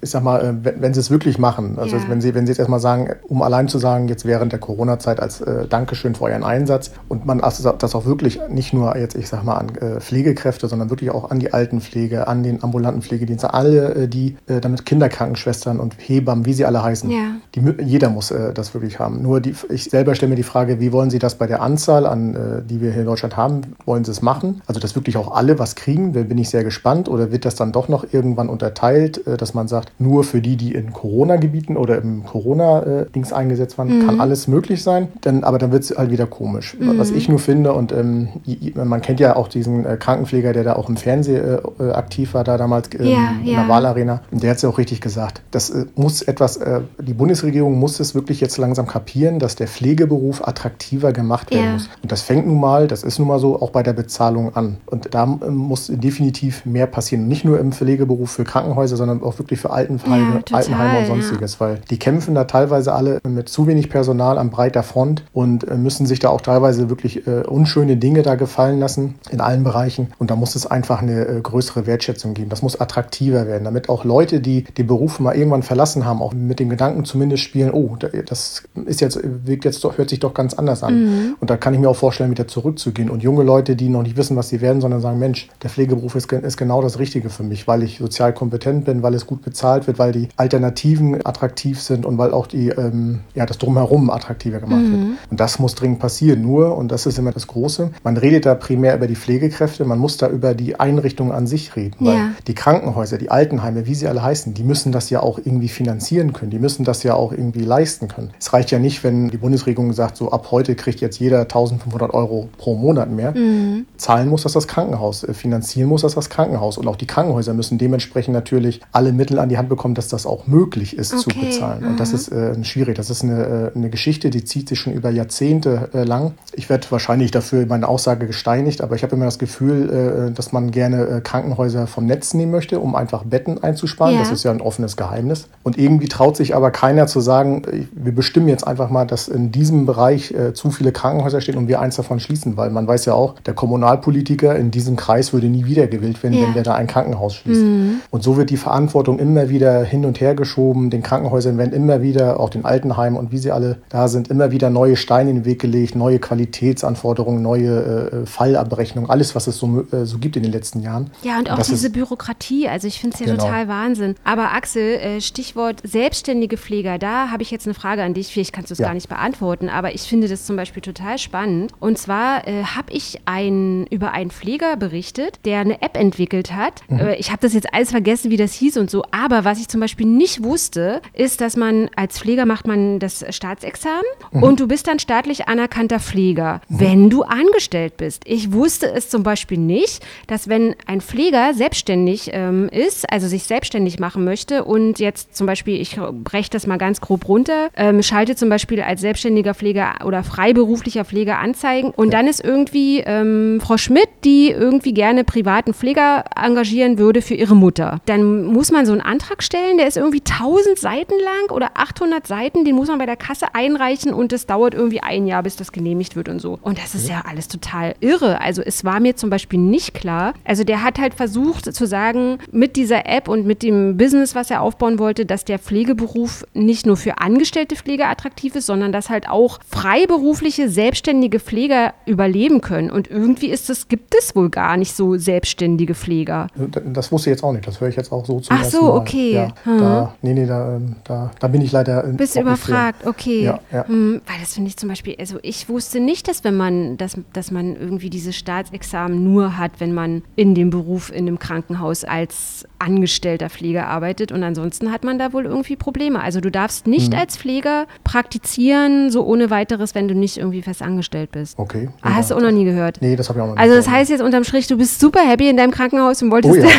ich 0.02 0.10
sag 0.10 0.24
mal, 0.24 0.42
äh, 0.42 0.54
wenn, 0.64 0.82
wenn 0.82 0.94
sie 0.94 1.00
es 1.00 1.10
wirklich 1.10 1.38
machen, 1.38 1.78
also 1.78 1.98
ja. 1.98 2.04
wenn, 2.08 2.22
sie, 2.22 2.36
wenn 2.36 2.46
sie 2.46 2.52
jetzt 2.52 2.60
erstmal 2.60 2.80
sagen, 2.80 3.16
um 3.28 3.42
allein 3.42 3.68
zu 3.68 3.78
sagen, 3.78 4.08
jetzt 4.08 4.26
während 4.26 4.52
der 4.52 4.60
Corona-Zeit 4.60 5.20
als 5.20 5.42
äh, 5.42 5.68
Dankeschön 5.68 6.16
für 6.16 6.26
euren 6.26 6.44
Einsatz 6.44 6.92
und 7.10 7.26
man 7.26 7.40
das 7.40 7.96
auch 7.96 8.06
wirklich 8.06 8.40
nicht 8.50 8.74
nur 8.74 8.98
jetzt, 8.98 9.16
ich 9.16 9.30
sag 9.30 9.44
mal, 9.44 9.56
an 9.56 9.76
äh, 9.76 10.00
Pflegekräfte, 10.00 10.68
sondern 10.68 10.90
wirklich 10.90 11.12
auch 11.12 11.32
an 11.32 11.40
die 11.40 11.54
Altenpflege, 11.54 12.28
an 12.28 12.44
den 12.44 12.64
ambulanten 12.64 13.02
Pflegedienste, 13.02 13.54
alle, 13.54 13.96
äh, 13.96 14.08
die 14.08 14.38
äh, 14.48 14.60
damit 14.60 14.86
Kinderkrankenschwestern 14.86 15.80
und 15.80 15.96
Hebammen, 15.98 16.46
wie 16.46 16.54
sie 16.54 16.66
alle 16.66 16.84
heißen, 16.84 17.10
ja. 17.10 17.36
die, 17.54 17.62
jeder 17.84 18.10
muss 18.10 18.32
äh, 18.32 18.54
das 18.54 18.74
wirklich 18.74 19.00
haben. 19.00 19.22
Nur 19.22 19.42
die, 19.42 19.56
ich 19.70 19.86
selber 19.86 20.16
stelle 20.16 20.32
mir 20.32 20.36
die 20.36 20.44
Frage, 20.44 20.80
wie 20.80 20.92
wollen 20.92 21.10
Sie 21.10 21.20
das 21.20 21.36
bei 21.36 21.48
der 21.48 21.62
Anzahl 21.62 22.06
an, 22.06 22.66
die 22.68 22.82
wir 22.82 22.92
hier 22.92 23.02
in 23.02 23.08
Deutschland 23.08 23.38
haben, 23.38 23.62
wollen 23.86 24.04
Sie 24.04 24.12
es 24.12 24.22
machen? 24.22 24.62
Also, 24.68 24.80
dass 24.80 24.96
wirklich 24.96 25.15
auch 25.18 25.36
alle 25.36 25.60
was 25.60 25.76
kriegen, 25.76 26.14
da 26.14 26.24
bin 26.24 26.38
ich 26.38 26.50
sehr 26.50 26.64
gespannt. 26.64 27.10
Oder 27.10 27.32
wird 27.32 27.46
das 27.46 27.56
dann 27.56 27.72
doch 27.72 27.88
noch 27.88 28.06
irgendwann 28.12 28.50
unterteilt, 28.50 29.22
dass 29.26 29.54
man 29.54 29.68
sagt, 29.68 29.92
nur 30.00 30.24
für 30.24 30.42
die, 30.42 30.56
die 30.56 30.74
in 30.74 30.94
Corona-Gebieten 30.94 31.78
oder 31.78 31.98
im 31.98 32.26
Corona-Dings 32.26 33.34
eingesetzt 33.34 33.78
waren, 33.78 34.00
mhm. 34.00 34.06
kann 34.06 34.20
alles 34.20 34.48
möglich 34.48 34.84
sein. 34.84 35.08
Denn, 35.24 35.44
aber 35.44 35.58
dann 35.58 35.72
wird 35.72 35.84
es 35.84 35.98
halt 35.98 36.12
wieder 36.12 36.26
komisch. 36.26 36.76
Mhm. 36.80 36.98
Was 36.98 37.12
ich 37.12 37.30
nur 37.30 37.40
finde, 37.40 37.74
und 37.74 37.92
ähm, 37.92 38.30
man 38.76 39.02
kennt 39.02 39.20
ja 39.20 39.36
auch 39.36 39.48
diesen 39.48 39.86
äh, 39.86 39.98
Krankenpfleger, 39.98 40.54
der 40.54 40.64
da 40.64 40.76
auch 40.76 40.90
im 40.90 40.98
Fernsehen 40.98 41.60
äh, 41.80 41.92
aktiv 41.92 42.34
war, 42.34 42.44
da 42.44 42.58
damals 42.58 42.90
ähm, 42.94 43.06
ja, 43.06 43.34
in 43.42 43.48
ja. 43.48 43.60
der 43.62 43.70
Wahlarena, 43.70 44.22
und 44.32 44.44
der 44.44 44.52
hat 44.52 44.58
es 44.58 44.64
ja 44.64 44.70
auch 44.70 44.78
richtig 44.78 45.02
gesagt. 45.02 45.42
Das 45.52 45.70
äh, 45.70 45.86
muss 45.96 46.22
etwas, 46.22 46.58
äh, 46.58 46.82
die 47.00 47.14
Bundesregierung 47.14 47.78
muss 47.80 48.00
es 48.00 48.16
wirklich 48.16 48.42
jetzt 48.42 48.58
langsam 48.58 48.88
kapieren, 48.88 49.40
dass 49.40 49.56
der 49.56 49.68
Pflegeberuf 49.68 50.48
attraktiver 50.48 51.14
gemacht 51.14 51.52
werden 51.52 51.66
ja. 51.66 51.74
muss. 51.74 51.90
Und 52.02 52.12
das 52.12 52.22
fängt 52.22 52.48
nun 52.48 52.60
mal, 52.60 52.88
das 52.88 53.04
ist 53.04 53.20
nun 53.20 53.28
mal 53.28 53.40
so, 53.40 53.62
auch 53.62 53.72
bei 53.72 53.84
der 53.84 53.94
Bezahlung 53.94 54.56
an. 54.56 54.78
Und 54.86 55.05
da 55.12 55.24
ähm, 55.24 55.56
muss 55.56 55.88
definitiv 55.88 56.66
mehr 56.66 56.88
passieren. 56.88 57.28
Nicht 57.28 57.46
nur 57.46 57.60
im 57.60 57.72
Pflegeberuf 57.72 58.32
für 58.32 58.44
Krankenhäuser, 58.44 58.98
sondern 58.98 59.24
auch 59.24 59.40
wirklich 59.40 59.60
für 59.60 59.70
Altenheime, 59.70 60.40
total, 60.40 60.60
Altenheime 60.60 61.00
und 61.00 61.06
sonstiges, 61.08 61.60
weil 61.60 61.80
die 61.90 61.98
kämpfen 61.98 62.36
da 62.36 62.46
teilweise 62.46 62.94
alle 62.94 63.20
mit 63.28 63.50
zu 63.50 63.68
wenig 63.68 63.90
Personal 63.90 64.38
an 64.38 64.50
breiter 64.50 64.84
Front 64.84 65.24
und 65.34 65.68
äh, 65.68 65.76
müssen 65.78 66.06
sich 66.06 66.20
da 66.20 66.30
auch 66.30 66.42
teilweise 66.42 66.90
wirklich 66.90 67.28
äh, 67.28 67.42
unschöne 67.42 67.98
Dinge 67.98 68.22
da 68.22 68.36
gefallen 68.36 68.80
lassen 68.80 69.16
in 69.30 69.42
allen 69.42 69.64
Bereichen. 69.64 70.08
Und 70.20 70.32
da 70.32 70.36
muss 70.36 70.56
es 70.56 70.66
einfach 70.66 71.02
eine 71.02 71.26
äh, 71.26 71.42
größere 71.42 71.86
Wertschätzung 71.86 72.34
geben. 72.34 72.50
Das 72.50 72.62
muss 72.62 72.80
attraktiver 72.80 73.48
werden, 73.48 73.64
damit 73.64 73.90
auch 73.90 74.06
Leute, 74.06 74.40
die 74.40 74.64
den 74.64 74.88
Beruf 74.88 75.20
mal 75.20 75.36
irgendwann 75.36 75.64
verlassen 75.64 76.06
haben, 76.06 76.22
auch 76.22 76.34
mit 76.34 76.60
dem 76.60 76.70
Gedanken 76.70 77.06
zumindest 77.06 77.44
spielen, 77.44 77.72
oh, 77.72 77.98
das 77.98 78.64
ist 78.86 79.02
jetzt, 79.02 79.20
wirkt 79.24 79.66
jetzt 79.66 79.84
doch, 79.84 79.98
hört 79.98 80.10
sich 80.10 80.20
doch 80.20 80.34
ganz 80.34 80.54
anders 80.54 80.84
an. 80.84 81.04
Mhm. 81.04 81.36
Und 81.40 81.50
da 81.50 81.58
kann 81.58 81.74
ich 81.74 81.80
mir 81.80 81.90
auch 81.90 81.96
vorstellen, 81.96 82.32
wieder 82.32 82.48
zurückzugehen. 82.48 83.10
Und 83.10 83.24
junge 83.24 83.44
Leute, 83.44 83.76
die 83.76 83.90
noch 83.90 84.04
nicht 84.04 84.18
wissen, 84.18 84.36
was 84.36 84.50
sie 84.50 84.62
werden, 84.62 84.82
sondern 84.86 85.02
sagen, 85.02 85.18
Mensch, 85.18 85.50
der 85.64 85.70
Pflegeberuf 85.72 86.16
ist, 86.16 86.32
ist 86.32 86.58
genau 86.58 86.82
das 86.82 87.00
Richtige 87.00 87.32
für 87.32 87.44
mich, 87.44 87.68
weil 87.68 87.82
ich 87.82 87.98
sozial 87.98 88.34
kompetent 88.34 88.86
bin, 88.86 89.02
weil 89.02 89.16
es 89.16 89.26
gut 89.26 89.42
bezahlt 89.42 89.88
wird, 89.88 89.98
weil 89.98 90.12
die 90.12 90.30
Alternativen 90.38 91.26
attraktiv 91.26 91.82
sind 91.82 92.06
und 92.06 92.20
weil 92.20 92.34
auch 92.34 92.46
die, 92.46 92.70
ähm, 92.70 93.22
ja, 93.34 93.48
das 93.48 93.58
Drumherum 93.58 94.12
attraktiver 94.12 94.60
gemacht 94.60 94.84
mhm. 94.84 94.92
wird. 94.92 95.18
Und 95.32 95.40
das 95.40 95.58
muss 95.58 95.74
dringend 95.74 96.00
passieren. 96.00 96.44
Nur, 96.44 96.78
und 96.78 96.92
das 96.92 97.08
ist 97.08 97.18
immer 97.18 97.32
das 97.32 97.48
Große, 97.48 97.92
man 98.04 98.18
redet 98.18 98.46
da 98.46 98.54
primär 98.54 98.96
über 98.96 99.08
die 99.08 99.16
Pflegekräfte, 99.16 99.86
man 99.86 99.98
muss 99.98 100.18
da 100.18 100.30
über 100.30 100.54
die 100.54 100.80
Einrichtungen 100.80 101.32
an 101.32 101.48
sich 101.48 101.76
reden. 101.76 102.06
Ja. 102.06 102.12
Weil 102.12 102.20
die 102.46 102.54
Krankenhäuser, 102.54 103.18
die 103.18 103.32
Altenheime, 103.32 103.88
wie 103.88 103.96
sie 103.96 104.08
alle 104.08 104.22
heißen, 104.22 104.54
die 104.54 104.64
müssen 104.64 104.92
das 104.92 105.10
ja 105.10 105.22
auch 105.22 105.40
irgendwie 105.40 105.70
finanzieren 105.70 106.32
können. 106.32 106.52
Die 106.52 106.60
müssen 106.60 106.84
das 106.84 107.02
ja 107.02 107.16
auch 107.16 107.32
irgendwie 107.32 107.64
leisten 107.64 108.08
können. 108.08 108.30
Es 108.40 108.54
reicht 108.54 108.70
ja 108.70 108.78
nicht, 108.78 109.04
wenn 109.04 109.30
die 109.30 109.38
Bundesregierung 109.38 109.94
sagt, 109.94 110.18
so 110.18 110.32
ab 110.32 110.50
heute 110.52 110.76
kriegt 110.76 111.02
jetzt 111.02 111.20
jeder 111.20 111.42
1500 111.42 112.14
Euro 112.14 112.50
pro 112.60 112.76
Monat 112.76 113.10
mehr. 113.10 113.32
Mhm. 113.32 113.88
Zahlen 113.98 114.30
muss 114.30 114.44
das 114.44 114.54
das 114.54 114.68
Krankenhaus, 114.76 115.24
äh, 115.24 115.34
finanzieren 115.34 115.88
muss 115.88 116.02
das 116.02 116.16
das 116.16 116.30
Krankenhaus. 116.30 116.78
Und 116.78 116.88
auch 116.88 116.98
die 116.98 117.08
Krankenhäuser 117.08 117.54
müssen 117.54 117.78
dementsprechend 117.78 118.34
natürlich 118.34 118.82
alle 118.92 119.14
Mittel 119.14 119.40
an 119.40 119.48
die 119.48 119.58
Hand 119.58 119.70
bekommen, 119.70 119.96
dass 119.96 120.10
das 120.10 120.26
auch 120.26 120.48
möglich 120.48 120.98
ist 120.98 121.14
okay. 121.14 121.22
zu 121.24 121.40
bezahlen. 121.40 121.86
Und 121.86 122.00
das 122.00 122.12
ist 122.12 122.30
äh, 122.30 122.62
schwierig. 122.66 122.96
Das 122.96 123.10
ist 123.10 123.24
eine, 123.24 123.72
äh, 123.74 123.78
eine 123.78 123.90
Geschichte, 123.90 124.30
die 124.30 124.44
zieht 124.44 124.68
sich 124.68 124.78
schon 124.78 124.92
über 124.92 125.10
Jahrzehnte 125.10 125.90
äh, 125.94 126.04
lang. 126.04 126.34
Ich 126.52 126.70
werde 126.70 126.88
wahrscheinlich 126.90 127.32
dafür 127.32 127.66
meine 127.68 127.88
Aussage 127.88 128.28
gesteinigt, 128.28 128.82
aber 128.82 128.96
ich 128.96 129.04
habe 129.04 129.16
immer 129.16 129.24
das 129.24 129.40
Gefühl, 129.40 130.28
äh, 130.30 130.34
dass 130.34 130.52
man 130.52 130.72
gerne 130.72 131.08
äh, 131.08 131.22
Krankenhäuser 131.22 131.88
vom 131.88 132.06
Netz 132.06 132.34
nehmen 132.34 132.52
möchte, 132.52 132.82
um 132.82 132.96
einfach 132.96 133.24
Betten 133.24 133.64
einzusparen. 133.64 134.16
Ja. 134.16 134.20
Das 134.20 134.32
ist 134.32 134.44
ja 134.44 134.52
ein 134.52 134.60
offenes 134.60 134.98
Geheimnis. 134.98 135.48
Und 135.64 135.78
irgendwie 135.78 136.10
traut 136.10 136.36
sich 136.36 136.54
aber 136.54 136.72
keiner 136.72 137.08
zu 137.08 137.22
sagen, 137.22 137.62
wir 137.94 138.14
bestimmen 138.14 138.50
jetzt 138.50 138.68
einfach 138.68 138.90
mal, 138.90 139.06
dass 139.06 139.30
in 139.30 139.54
diesem 139.54 139.86
Bereich 139.86 140.34
zu 140.54 140.72
viele 140.72 140.92
Krankenhäuser 140.92 141.40
stehen 141.42 141.58
und 141.58 141.68
wir 141.68 141.80
eins 141.80 141.96
davon 141.96 142.20
schließen, 142.20 142.58
weil 142.58 142.70
man 142.70 142.88
weiß 142.88 143.06
ja 143.06 143.14
auch, 143.14 143.36
der 143.46 143.54
Kommunalpolitiker 143.54 144.56
in 144.56 144.65
diesem 144.72 144.96
Kreis 144.96 145.34
würde 145.34 145.48
nie 145.48 145.66
wieder 145.66 145.88
gewählt 145.88 146.22
werden, 146.24 146.38
ja. 146.38 146.48
wenn 146.48 146.54
der 146.54 146.64
da 146.64 146.76
ein 146.76 146.88
Krankenhaus 146.88 147.36
schließt. 147.36 147.62
Mhm. 147.62 148.02
Und 148.12 148.24
so 148.24 148.38
wird 148.38 148.50
die 148.50 148.58
Verantwortung 148.58 149.20
immer 149.20 149.50
wieder 149.50 149.84
hin 149.84 150.06
und 150.06 150.22
her 150.22 150.36
geschoben. 150.36 150.90
Den 150.90 151.04
Krankenhäusern 151.04 151.58
werden 151.58 151.74
immer 151.74 152.02
wieder, 152.02 152.40
auch 152.40 152.50
den 152.50 152.66
Altenheimen 152.66 153.18
und 153.18 153.32
wie 153.32 153.38
sie 153.38 153.52
alle 153.52 153.78
da 153.90 154.08
sind, 154.08 154.30
immer 154.30 154.52
wieder 154.52 154.70
neue 154.70 154.96
Steine 154.96 155.30
in 155.30 155.38
den 155.38 155.46
Weg 155.46 155.60
gelegt, 155.60 155.96
neue 155.96 156.20
Qualitätsanforderungen, 156.20 157.42
neue 157.42 158.22
äh, 158.24 158.26
Fallabrechnungen, 158.26 159.10
alles, 159.10 159.36
was 159.36 159.48
es 159.48 159.58
so, 159.58 159.86
äh, 159.92 160.06
so 160.06 160.18
gibt 160.18 160.36
in 160.36 160.44
den 160.44 160.52
letzten 160.52 160.82
Jahren. 160.82 161.12
Ja, 161.24 161.38
und 161.40 161.50
auch 161.50 161.58
und 161.58 161.68
diese 161.68 161.88
ist, 161.88 161.94
Bürokratie. 161.94 162.68
Also 162.68 162.88
ich 162.88 163.00
finde 163.00 163.16
es 163.16 163.20
ja 163.20 163.28
genau. 163.28 163.44
total 163.44 163.68
Wahnsinn. 163.68 164.16
Aber 164.24 164.54
Axel, 164.54 164.82
äh, 164.82 165.22
Stichwort 165.22 165.82
selbstständige 165.84 166.58
Pfleger, 166.58 166.98
da 166.98 167.30
habe 167.32 167.44
ich 167.44 167.52
jetzt 167.52 167.68
eine 167.68 167.74
Frage 167.74 168.04
an 168.04 168.14
dich. 168.14 168.28
Vielleicht 168.28 168.54
kannst 168.54 168.70
du 168.72 168.74
es 168.74 168.80
ja. 168.80 168.88
gar 168.88 168.94
nicht 168.94 169.10
beantworten, 169.10 169.70
aber 169.70 169.94
ich 169.94 170.02
finde 170.02 170.28
das 170.28 170.46
zum 170.46 170.56
Beispiel 170.56 170.82
total 170.82 171.18
spannend. 171.18 171.72
Und 171.80 171.98
zwar 171.98 172.48
äh, 172.48 172.64
habe 172.64 172.92
ich 172.92 173.22
ein, 173.26 173.86
über 173.88 174.12
einen 174.12 174.32
Pfleger 174.32 174.55
berichtet, 174.58 175.40
der 175.46 175.60
eine 175.60 175.82
App 175.82 175.98
entwickelt 175.98 176.54
hat. 176.54 176.82
Mhm. 176.88 177.00
Äh, 177.00 177.16
ich 177.16 177.32
habe 177.32 177.42
das 177.42 177.54
jetzt 177.54 177.74
alles 177.74 177.92
vergessen, 177.92 178.32
wie 178.32 178.38
das 178.38 178.54
hieß 178.54 178.78
und 178.78 178.90
so. 178.90 179.04
Aber 179.12 179.46
was 179.46 179.60
ich 179.60 179.68
zum 179.68 179.80
Beispiel 179.80 180.08
nicht 180.08 180.44
wusste, 180.44 181.02
ist, 181.14 181.42
dass 181.42 181.56
man 181.56 181.90
als 181.96 182.20
Pfleger 182.20 182.46
macht 182.46 182.68
man 182.68 183.00
das 183.00 183.26
Staatsexamen 183.30 184.04
mhm. 184.32 184.44
und 184.44 184.60
du 184.60 184.68
bist 184.68 184.88
dann 184.88 185.00
staatlich 185.00 185.48
anerkannter 185.48 186.00
Pfleger, 186.00 186.62
mhm. 186.70 186.80
wenn 186.80 187.10
du 187.10 187.24
angestellt 187.24 187.98
bist. 187.98 188.24
Ich 188.26 188.52
wusste 188.52 188.92
es 188.92 189.10
zum 189.10 189.24
Beispiel 189.24 189.58
nicht, 189.58 190.06
dass 190.28 190.48
wenn 190.48 190.76
ein 190.86 191.02
Pfleger 191.02 191.54
selbstständig 191.54 192.30
ähm, 192.34 192.70
ist, 192.70 193.12
also 193.12 193.28
sich 193.28 193.44
selbstständig 193.44 194.00
machen 194.00 194.24
möchte 194.24 194.64
und 194.64 195.00
jetzt 195.00 195.36
zum 195.36 195.48
Beispiel, 195.48 195.80
ich 195.80 196.00
breche 196.24 196.50
das 196.50 196.68
mal 196.68 196.78
ganz 196.78 197.02
grob 197.02 197.28
runter, 197.28 197.70
ähm, 197.76 198.02
schalte 198.04 198.36
zum 198.36 198.50
Beispiel 198.50 198.82
als 198.82 199.02
selbstständiger 199.02 199.54
Pfleger 199.54 199.96
oder 200.06 200.24
freiberuflicher 200.24 201.06
Pfleger 201.06 201.40
Anzeigen 201.40 201.92
und 201.92 202.14
dann 202.14 202.28
ist 202.28 202.44
irgendwie 202.44 203.00
ähm, 203.00 203.60
Frau 203.62 203.78
Schmidt, 203.78 204.10
die 204.24 204.45
irgendwie 204.52 204.94
gerne 204.94 205.24
privaten 205.24 205.74
Pfleger 205.74 206.26
engagieren 206.36 206.98
würde 206.98 207.22
für 207.22 207.36
ihre 207.36 207.56
Mutter. 207.56 208.00
Dann 208.06 208.46
muss 208.46 208.72
man 208.72 208.86
so 208.86 208.92
einen 208.92 209.02
Antrag 209.02 209.44
stellen, 209.44 209.78
der 209.78 209.88
ist 209.88 209.98
irgendwie 209.98 210.22
1000 210.22 210.78
Seiten 210.78 211.14
lang 211.14 211.56
oder 211.56 211.72
800 211.76 212.26
Seiten, 212.26 212.66
den 212.66 212.76
muss 212.76 212.88
man 212.88 212.98
bei 212.98 213.06
der 213.06 213.18
Kasse 213.18 213.54
einreichen 213.54 214.14
und 214.14 214.34
es 214.34 214.46
dauert 214.46 214.74
irgendwie 214.74 215.02
ein 215.02 215.28
Jahr, 215.28 215.44
bis 215.44 215.56
das 215.56 215.72
genehmigt 215.72 216.16
wird 216.16 216.30
und 216.30 216.40
so. 216.40 216.60
Und 216.62 216.78
das 216.78 216.96
ist 216.96 217.10
ja 217.10 217.24
alles 217.28 217.48
total 217.48 217.96
irre. 218.00 218.42
Also 218.42 218.62
es 218.62 218.84
war 218.84 219.00
mir 219.00 219.16
zum 219.16 219.30
Beispiel 219.30 219.60
nicht 219.60 219.94
klar. 219.94 220.34
Also 220.44 220.64
der 220.64 220.84
hat 220.84 221.00
halt 221.00 221.14
versucht 221.14 221.74
zu 221.74 221.86
sagen, 221.86 222.40
mit 222.52 222.76
dieser 222.76 223.06
App 223.06 223.28
und 223.28 223.46
mit 223.46 223.64
dem 223.64 223.98
Business, 223.98 224.36
was 224.36 224.52
er 224.52 224.62
aufbauen 224.62 225.00
wollte, 225.00 225.26
dass 225.26 225.46
der 225.46 225.60
Pflegeberuf 225.60 226.46
nicht 226.54 226.86
nur 226.86 226.98
für 226.98 227.20
angestellte 227.20 227.76
Pfleger 227.76 228.10
attraktiv 228.10 228.56
ist, 228.56 228.66
sondern 228.66 228.92
dass 228.92 229.10
halt 229.10 229.30
auch 229.30 229.60
freiberufliche, 229.68 230.70
selbstständige 230.70 231.40
Pfleger 231.40 231.94
überleben 232.06 232.62
können. 232.62 232.90
Und 232.90 233.10
irgendwie 233.10 233.48
ist 233.48 233.70
es, 233.70 233.88
gibt 233.88 234.16
es 234.16 234.35
wohl 234.36 234.50
gar 234.50 234.78
nicht 234.78 234.96
so 234.96 235.18
selbstständige 235.18 235.96
Pfleger. 235.96 236.48
Das 236.86 237.12
wusste 237.12 237.30
ich 237.30 237.36
jetzt 237.36 237.44
auch 237.44 237.54
nicht. 237.54 237.68
Das 237.68 237.80
höre 237.80 237.90
ich 237.90 237.96
jetzt 237.96 238.12
auch 238.12 238.26
so 238.26 238.40
zu. 238.40 238.52
Ach 238.52 238.64
so, 238.64 238.82
Mal. 238.84 238.98
okay. 238.98 239.34
Ja, 239.34 239.48
hm. 239.64 239.78
da, 239.78 240.16
nee, 240.22 240.34
nee, 240.34 240.46
da, 240.46 240.80
da, 241.04 241.32
da 241.40 241.48
bin 241.48 241.62
ich 241.62 241.72
leider. 241.72 242.04
Bist 242.04 242.36
überfragt, 242.36 243.06
okay. 243.06 243.44
Ja, 243.44 243.60
ja. 243.72 243.88
Hm, 243.88 244.22
weil 244.26 244.36
das 244.40 244.54
finde 244.54 244.70
ich 244.70 244.78
zum 244.78 244.90
Beispiel, 244.90 245.16
also 245.20 245.38
ich 245.42 245.70
wusste 245.70 246.00
nicht, 246.00 246.28
dass 246.28 246.44
wenn 246.44 246.58
man, 246.58 246.98
dass, 246.98 247.18
dass 247.34 247.52
man 247.52 247.76
irgendwie 247.76 248.10
dieses 248.10 248.36
Staatsexamen 248.36 249.24
nur 249.24 249.58
hat, 249.58 249.74
wenn 249.80 249.94
man 249.94 250.24
in 250.36 250.56
dem 250.56 250.70
Beruf 250.70 251.12
in 251.12 251.28
einem 251.28 251.40
Krankenhaus 251.40 252.04
als 252.04 252.66
angestellter 252.80 253.50
Pfleger 253.50 253.88
arbeitet 253.88 254.32
und 254.32 254.44
ansonsten 254.44 254.92
hat 254.92 255.04
man 255.04 255.18
da 255.18 255.34
wohl 255.34 255.46
irgendwie 255.46 255.76
Probleme. 255.76 256.22
Also 256.22 256.42
du 256.42 256.52
darfst 256.52 256.88
nicht 256.88 257.14
hm. 257.14 257.20
als 257.20 257.38
Pfleger 257.38 257.86
praktizieren, 258.04 259.12
so 259.12 259.26
ohne 259.26 259.50
weiteres, 259.50 259.96
wenn 259.96 260.08
du 260.08 260.16
nicht 260.16 260.38
irgendwie 260.38 260.62
fest 260.62 260.82
angestellt 260.82 261.32
bist. 261.32 261.58
Okay. 261.58 261.90
Ah, 262.02 262.16
hast 262.16 262.32
du 262.32 262.36
auch 262.36 262.42
noch 262.42 262.52
nie 262.52 262.66
gehört? 262.66 263.02
Nee, 263.02 263.16
das 263.16 263.30
habe 263.30 263.40
ich 263.40 263.44
auch 263.44 263.48
noch 263.48 263.56
nie 263.56 263.62
Also 263.62 263.76
das 263.76 263.88
heißt 263.88 264.10
jetzt 264.10 264.22
unterm 264.26 264.44
Strich, 264.44 264.68
du 264.68 264.78
bist 264.78 265.00
super 265.00 265.22
happy 265.22 265.50
in 265.50 265.58
deinem 265.58 265.72
Krankenhaus 265.72 266.22
und 266.22 266.32
wolltest... 266.32 266.56
Oh 266.56 266.62
ja. 266.62 266.70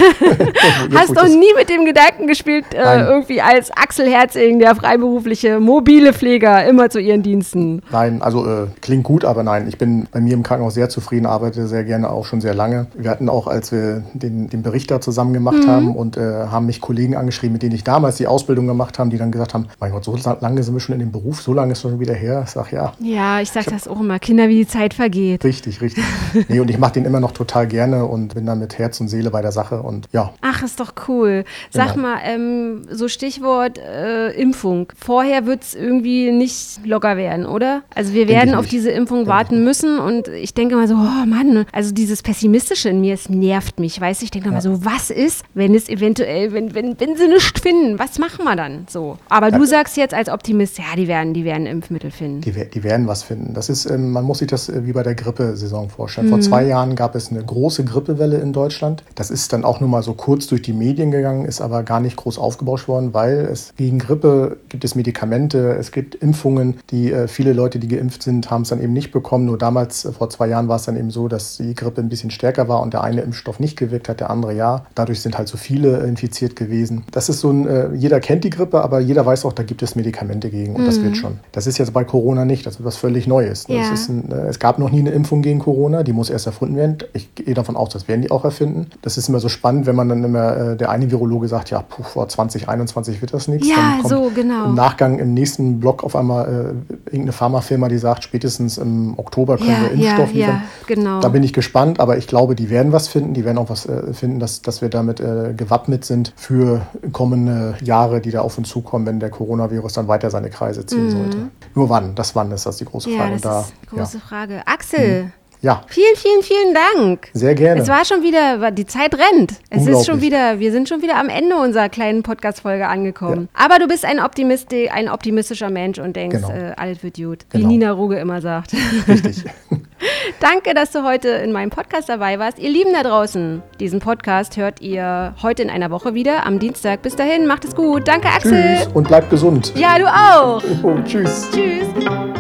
hast 0.95 1.17
doch 1.17 1.29
nie 1.29 1.53
mit 1.57 1.69
dem 1.69 1.85
Gedanken 1.85 2.27
gespielt, 2.27 2.67
äh, 2.75 3.05
irgendwie 3.07 3.41
als 3.41 3.71
Axel 3.71 4.09
Herzing, 4.09 4.59
der 4.59 4.75
freiberufliche 4.75 5.61
mobile 5.61 6.13
Pfleger, 6.13 6.67
immer 6.67 6.91
zu 6.91 7.01
ihren 7.01 7.23
Diensten. 7.23 7.83
Nein, 7.91 8.23
also 8.23 8.47
äh, 8.47 8.67
klingt 8.81 9.05
gut, 9.05 9.25
aber 9.25 9.43
nein, 9.43 9.69
ich 9.69 9.79
bin 9.79 10.07
bei 10.11 10.21
mir 10.21 10.35
im 10.35 10.43
Krankenhaus 10.43 10.75
sehr 10.75 10.89
zufrieden, 10.89 11.27
arbeite 11.27 11.67
sehr 11.67 11.85
gerne 11.85 12.11
auch 12.11 12.25
schon 12.25 12.41
sehr 12.41 12.55
lange. 12.55 12.87
Wir 12.95 13.11
hatten 13.11 13.29
auch, 13.29 13.47
als 13.47 13.73
wir 13.73 14.03
den, 14.15 14.49
den 14.49 14.63
Bericht 14.63 14.91
da 14.91 15.01
zusammen 15.01 15.33
gemacht 15.33 15.65
mhm. 15.65 15.69
haben 15.69 15.97
und 15.97 16.17
äh, 16.17 16.47
haben 16.51 16.67
mich 16.67 16.81
Kollegen 16.81 17.17
angeschrieben, 17.17 17.53
mit 17.53 17.63
denen 17.63 17.75
ich 17.75 17.85
damals 17.85 18.17
die 18.17 18.27
Ausbildung 18.27 18.67
gemacht 18.67 18.99
habe, 18.99 19.11
die 19.11 19.19
dann 19.19 19.31
gesagt 19.31 19.55
haben, 19.55 19.69
mein 19.81 19.93
Gott, 19.93 20.05
so 20.05 20.17
lange 20.41 20.63
sind 20.63 20.75
wir 20.75 20.81
schon 20.81 20.95
in 20.95 21.01
dem 21.01 21.13
Beruf, 21.13 21.41
so 21.41 21.53
lange 21.53 21.73
ist 21.73 21.83
schon 21.83 22.01
wieder 22.01 22.15
her. 22.15 22.43
Ich 22.45 22.51
sage 22.51 22.77
ja. 22.77 22.93
Ja, 23.01 23.41
ich 23.41 23.51
sage 23.51 23.71
das 23.71 23.89
auch 23.89 24.01
immer, 24.01 24.19
Kinder, 24.19 24.49
wie 24.49 24.57
die 24.57 24.67
Zeit 24.67 24.95
vergeht. 24.95 25.45
Richtig, 25.45 25.81
richtig. 25.81 26.05
nee, 26.49 26.61
und 26.61 26.71
ich 26.71 26.79
mache 26.79 26.95
den 26.95 27.05
immer 27.05 27.21
noch 27.21 27.33
total 27.37 27.67
gerne 27.67 28.07
und 28.07 28.35
bin 28.35 28.47
dann 28.47 28.59
mit 28.59 28.79
Herz 28.79 29.01
und 29.01 29.09
Seele 29.09 29.31
bei 29.31 29.43
der 29.43 29.53
Sache 29.53 29.83
und 29.83 30.09
ja. 30.13 30.33
Ach, 30.41 30.63
ist 30.63 30.81
doch 30.81 30.95
cool. 31.09 31.45
Sag 31.71 31.95
genau. 31.95 32.09
mal, 32.09 32.19
ähm, 32.25 32.83
so 32.91 33.09
Stichwort 33.09 33.79
äh, 33.79 34.31
Impfung. 34.31 34.93
Vorher 34.99 35.47
wird 35.47 35.63
es 35.63 35.75
irgendwie 35.75 36.33
nicht 36.33 36.81
locker 36.85 37.17
werden, 37.17 37.47
oder? 37.47 37.83
Also 37.95 38.15
wir 38.15 38.29
werden 38.29 38.55
auf 38.55 38.67
diese 38.67 38.91
Impfung 38.91 39.19
Denk 39.19 39.29
warten 39.29 39.65
müssen 39.65 39.99
und 39.99 40.29
ich 40.29 40.55
denke 40.55 40.77
mal 40.77 40.89
so, 40.89 40.95
oh 40.95 41.27
Mann, 41.27 41.67
also 41.73 41.93
dieses 41.93 42.23
Pessimistische 42.23 42.89
in 42.89 43.01
mir, 43.01 43.15
es 43.15 43.29
nervt 43.29 43.79
mich, 43.81 44.01
weißt 44.01 44.23
du? 44.23 44.25
Ich 44.25 44.31
denke 44.31 44.49
ja. 44.49 44.55
mal 44.55 44.61
so, 44.61 44.85
was 44.85 45.11
ist, 45.11 45.45
wenn 45.55 45.75
es 45.75 45.89
eventuell, 45.89 46.53
wenn, 46.53 46.75
wenn, 46.75 46.99
wenn 46.99 47.17
sie 47.17 47.29
nichts 47.29 47.61
finden, 47.61 47.99
was 47.99 48.19
machen 48.19 48.45
wir 48.45 48.57
dann 48.57 48.87
so? 48.89 49.19
Aber 49.29 49.51
ja, 49.51 49.59
du 49.59 49.65
sagst 49.67 49.97
jetzt 49.97 50.15
als 50.15 50.29
Optimist, 50.29 50.79
ja, 50.79 50.85
die 50.97 51.09
werden, 51.09 51.35
die 51.35 51.45
werden 51.45 51.67
Impfmittel 51.67 52.11
finden. 52.11 52.41
Die, 52.41 52.53
die 52.53 52.85
werden 52.85 53.07
was 53.07 53.23
finden. 53.23 53.53
Das 53.55 53.69
ist, 53.69 53.87
ähm, 53.87 54.13
man 54.13 54.25
muss 54.25 54.39
sich 54.39 54.49
das 54.49 54.69
äh, 54.69 54.87
wie 54.87 54.93
bei 54.93 55.03
der 55.03 55.15
Grippesaison 55.15 55.91
vorstellen. 55.91 56.29
Mhm. 56.29 56.31
Vor 56.31 56.41
zwei 56.41 56.65
Jahren 56.65 56.97
gab 56.97 57.15
es 57.17 57.31
eine 57.31 57.43
große 57.43 57.85
Grippewelle 57.85 58.39
in 58.39 58.53
Deutschland. 58.53 59.03
Das 59.15 59.31
ist 59.31 59.53
dann 59.53 59.65
auch 59.65 59.81
nur 59.81 59.89
mal 59.89 60.03
so 60.03 60.15
kurz 60.15 60.47
durch 60.47 60.63
die 60.63 60.73
Medien 60.73 61.11
gegangen, 61.11 61.45
ist 61.45 61.61
aber 61.61 61.83
gar 61.83 62.01
nicht 62.01 62.17
groß 62.17 62.39
aufgebauscht 62.39 62.89
worden, 62.89 63.15
weil 63.15 63.49
es 63.51 63.73
gegen 63.77 63.99
Grippe 63.99 64.59
gibt 64.69 64.85
es 64.85 64.95
Medikamente, 64.95 65.77
es 65.79 65.93
gibt 65.93 66.15
Impfungen, 66.15 66.79
die 66.91 67.13
äh, 67.13 67.29
viele 67.29 67.53
Leute, 67.53 67.79
die 67.79 67.89
geimpft 67.89 68.23
sind, 68.23 68.51
haben 68.51 68.63
es 68.63 68.69
dann 68.69 68.83
eben 68.83 68.93
nicht 68.93 69.13
bekommen. 69.13 69.47
Nur 69.47 69.59
damals, 69.59 70.05
äh, 70.05 70.13
vor 70.13 70.31
zwei 70.31 70.49
Jahren, 70.49 70.69
war 70.69 70.77
es 70.77 70.85
dann 70.85 70.97
eben 70.97 71.11
so, 71.11 71.29
dass 71.29 71.57
die 71.57 71.75
Grippe 71.75 72.01
ein 72.01 72.09
bisschen 72.09 72.31
stärker 72.31 72.69
war 72.69 72.83
und 72.83 72.93
der 72.93 73.03
eine 73.03 73.23
Impfstoff 73.23 73.61
nicht 73.61 73.77
gewirkt 73.77 74.09
hat, 74.09 74.21
der 74.21 74.31
andere 74.31 74.55
ja. 74.55 74.87
Dadurch 74.95 75.21
sind 75.21 75.39
halt 75.39 75.49
so 75.49 75.57
viele 75.57 75.99
infiziert 75.99 76.57
gewesen. 76.57 77.05
Das 77.11 77.29
ist 77.29 77.41
so 77.41 77.51
ein, 77.51 77.67
äh, 77.67 77.95
jeder 77.95 78.21
kennt 78.21 78.45
die 78.45 78.51
Grippe, 78.51 78.83
aber 78.83 79.01
jeder 79.01 79.25
weiß 79.25 79.45
auch, 79.45 79.53
da 79.53 79.63
gibt 79.63 79.83
es 79.83 79.97
Medikamente 79.97 80.51
gegen 80.51 80.75
und 80.75 80.83
mhm. 80.83 80.87
das 80.87 81.03
wird 81.03 81.17
schon. 81.17 81.39
Das 81.53 81.67
ist 81.67 81.79
jetzt 81.79 81.93
bei 81.93 82.05
Corona 82.05 82.45
nicht, 82.45 82.67
das 82.67 82.77
ist 82.77 82.85
was 82.85 82.97
völlig 82.97 83.27
Neues. 83.27 83.67
Ja. 83.69 83.83
Ein, 84.09 84.31
äh, 84.31 84.49
es 84.49 84.59
gab 84.59 84.79
noch 84.79 84.91
nie 84.91 85.01
eine 85.01 85.11
Impfung 85.11 85.43
gegen 85.43 85.59
Corona, 85.59 86.03
die 86.03 86.13
muss 86.13 86.31
erst 86.31 86.47
erfunden 86.47 86.77
werden. 86.77 86.99
Ich 87.13 87.35
gehe 87.35 87.55
davon 87.55 87.77
aus, 87.77 87.91
das 87.91 88.09
werden 88.09 88.23
die 88.23 88.31
auch 88.31 88.45
erfinden. 88.45 88.91
Das 89.03 89.17
ist 89.19 89.29
immer 89.29 89.41
so 89.41 89.49
spannend, 89.49 89.87
wenn 89.87 89.97
man 89.97 90.09
dann 90.09 90.25
immer, 90.25 90.57
äh, 90.57 90.77
der 90.77 90.91
eine 90.91 91.11
Virologe 91.11 91.49
sagt, 91.49 91.71
ja, 91.71 91.83
puh, 91.83 92.03
vor 92.03 92.29
2021 92.29 93.21
wird 93.21 93.35
das 93.35 93.49
nichts. 93.49 93.69
Ja, 93.69 93.99
so, 94.05 94.31
genau. 94.35 94.67
Im 94.67 94.75
Nachgang 94.75 95.19
im 95.19 95.35
nächsten 95.35 95.81
Block 95.81 96.05
auf 96.05 96.17
einmal 96.17 96.47
äh, 96.47 97.07
irgendeine 97.07 97.33
Pharmafirma, 97.33 97.89
die 97.89 97.99
sagt, 97.99 98.25
spätestens 98.25 98.79
im 98.79 99.19
Oktober 99.19 99.57
können 99.57 99.71
ja, 99.71 99.83
wir 99.83 99.91
Impfstoff 99.93 100.33
ja, 100.33 100.47
liefern. 100.47 100.63
Ja, 100.63 100.63
genau. 100.87 101.21
Da 101.21 101.29
bin 101.29 101.43
ich 101.43 101.53
gespannt, 101.53 102.01
aber 102.01 102.17
ich 102.19 102.27
glaube, 102.27 102.55
die 102.55 102.71
werden 102.71 102.93
was 102.93 103.09
finden. 103.09 103.35
Die 103.35 103.45
werden 103.45 103.59
auch 103.59 103.71
was 103.71 103.87
äh, 103.87 104.13
finden, 104.13 104.39
dass, 104.39 104.63
dass 104.63 104.83
wir 104.83 104.89
damit 104.89 105.21
äh, 105.21 105.55
gewappnet 105.57 106.05
sind 106.05 106.33
für 106.37 106.87
kommende 107.13 107.77
Jahre, 107.83 108.21
die 108.21 108.31
da 108.31 108.41
auf 108.41 108.59
uns 108.59 108.69
zukommen, 108.69 109.07
wenn 109.07 109.21
der 109.21 109.31
Coronavirus 109.31 109.95
dann 109.95 110.09
weiter 110.09 110.31
seine 110.31 110.51
Kreise 110.51 110.87
ziehen 110.87 111.07
mhm. 111.07 111.11
sollte. 111.11 111.39
Nur 111.75 111.89
wann? 111.89 112.15
Das 112.15 112.35
wann 112.35 112.51
ist 112.53 112.67
das 112.67 112.77
die 112.79 112.85
große 112.85 113.11
Frage. 113.11 113.25
Ja, 113.25 113.31
das 113.31 113.43
da, 113.43 113.61
ist 113.61 113.73
die 113.83 113.97
große 113.97 114.21
Frage. 114.21 114.63
Axel. 114.67 115.25
Mhm. 115.25 115.33
Ja. 115.67 115.83
Vielen, 115.89 116.15
vielen, 116.15 116.43
vielen 116.43 116.75
Dank. 116.75 117.29
Sehr 117.33 117.57
gerne. 117.57 117.81
Es 117.81 117.89
war 117.89 118.05
schon 118.05 118.23
wieder, 118.23 118.71
die 118.71 118.87
Zeit 118.87 119.17
rennt. 119.17 119.55
Es 119.69 119.85
ist 119.89 120.07
schon 120.07 120.21
wieder, 120.21 120.61
wir 120.61 120.71
sind 120.71 120.89
schon 120.89 121.03
wieder 121.03 121.17
am 121.17 121.29
Ende 121.29 121.57
unserer 121.57 121.89
kleinen 121.89 122.23
Podcast-Folge 122.23 122.87
angekommen. 122.87 123.49
Ja. 123.53 123.65
Aber 123.65 123.81
du 123.81 123.89
bist 123.89 124.05
ein, 124.05 124.21
Optimist, 124.21 124.73
ein 124.73 125.09
optimistischer 125.09 125.69
Mensch 125.71 125.99
und 125.99 126.15
denkst, 126.15 126.37
genau. 126.37 126.51
äh, 126.51 126.73
alles 126.77 127.03
wird 127.03 127.17
gut. 127.17 127.47
Genau. 127.51 127.65
Wie 127.65 127.67
Nina 127.67 127.91
Ruge 127.91 128.17
immer 128.17 128.41
sagt. 128.41 128.75
Richtig. 129.09 129.45
Danke, 130.41 130.73
dass 130.73 130.93
du 130.93 131.03
heute 131.03 131.31
in 131.31 131.51
meinem 131.51 131.71
Podcast 131.71 132.09
dabei 132.09 132.39
warst. 132.39 132.61
Ihr 132.61 132.71
Lieben 132.71 132.93
da 132.93 133.03
draußen, 133.03 133.61
diesen 133.81 133.99
Podcast 133.99 134.57
hört 134.57 134.81
ihr 134.81 135.35
heute 135.43 135.65
in 135.65 135.71
einer 135.71 135.91
Woche 135.91 136.15
wieder, 136.15 136.47
am 136.47 136.61
Dienstag. 136.61 137.03
Bis 137.03 137.17
dahin, 137.17 137.49
macht 137.49 137.65
es 137.65 137.75
gut. 137.75 138.07
Danke, 138.07 138.29
Axel. 138.29 138.77
Tschüss 138.79 138.89
und 138.95 139.09
bleibt 139.09 139.31
gesund. 139.31 139.73
Ja, 139.75 139.99
du 139.99 140.07
auch. 140.07 140.63
Oh, 140.83 140.95
tschüss. 141.05 141.49
Tschüss. 141.53 142.36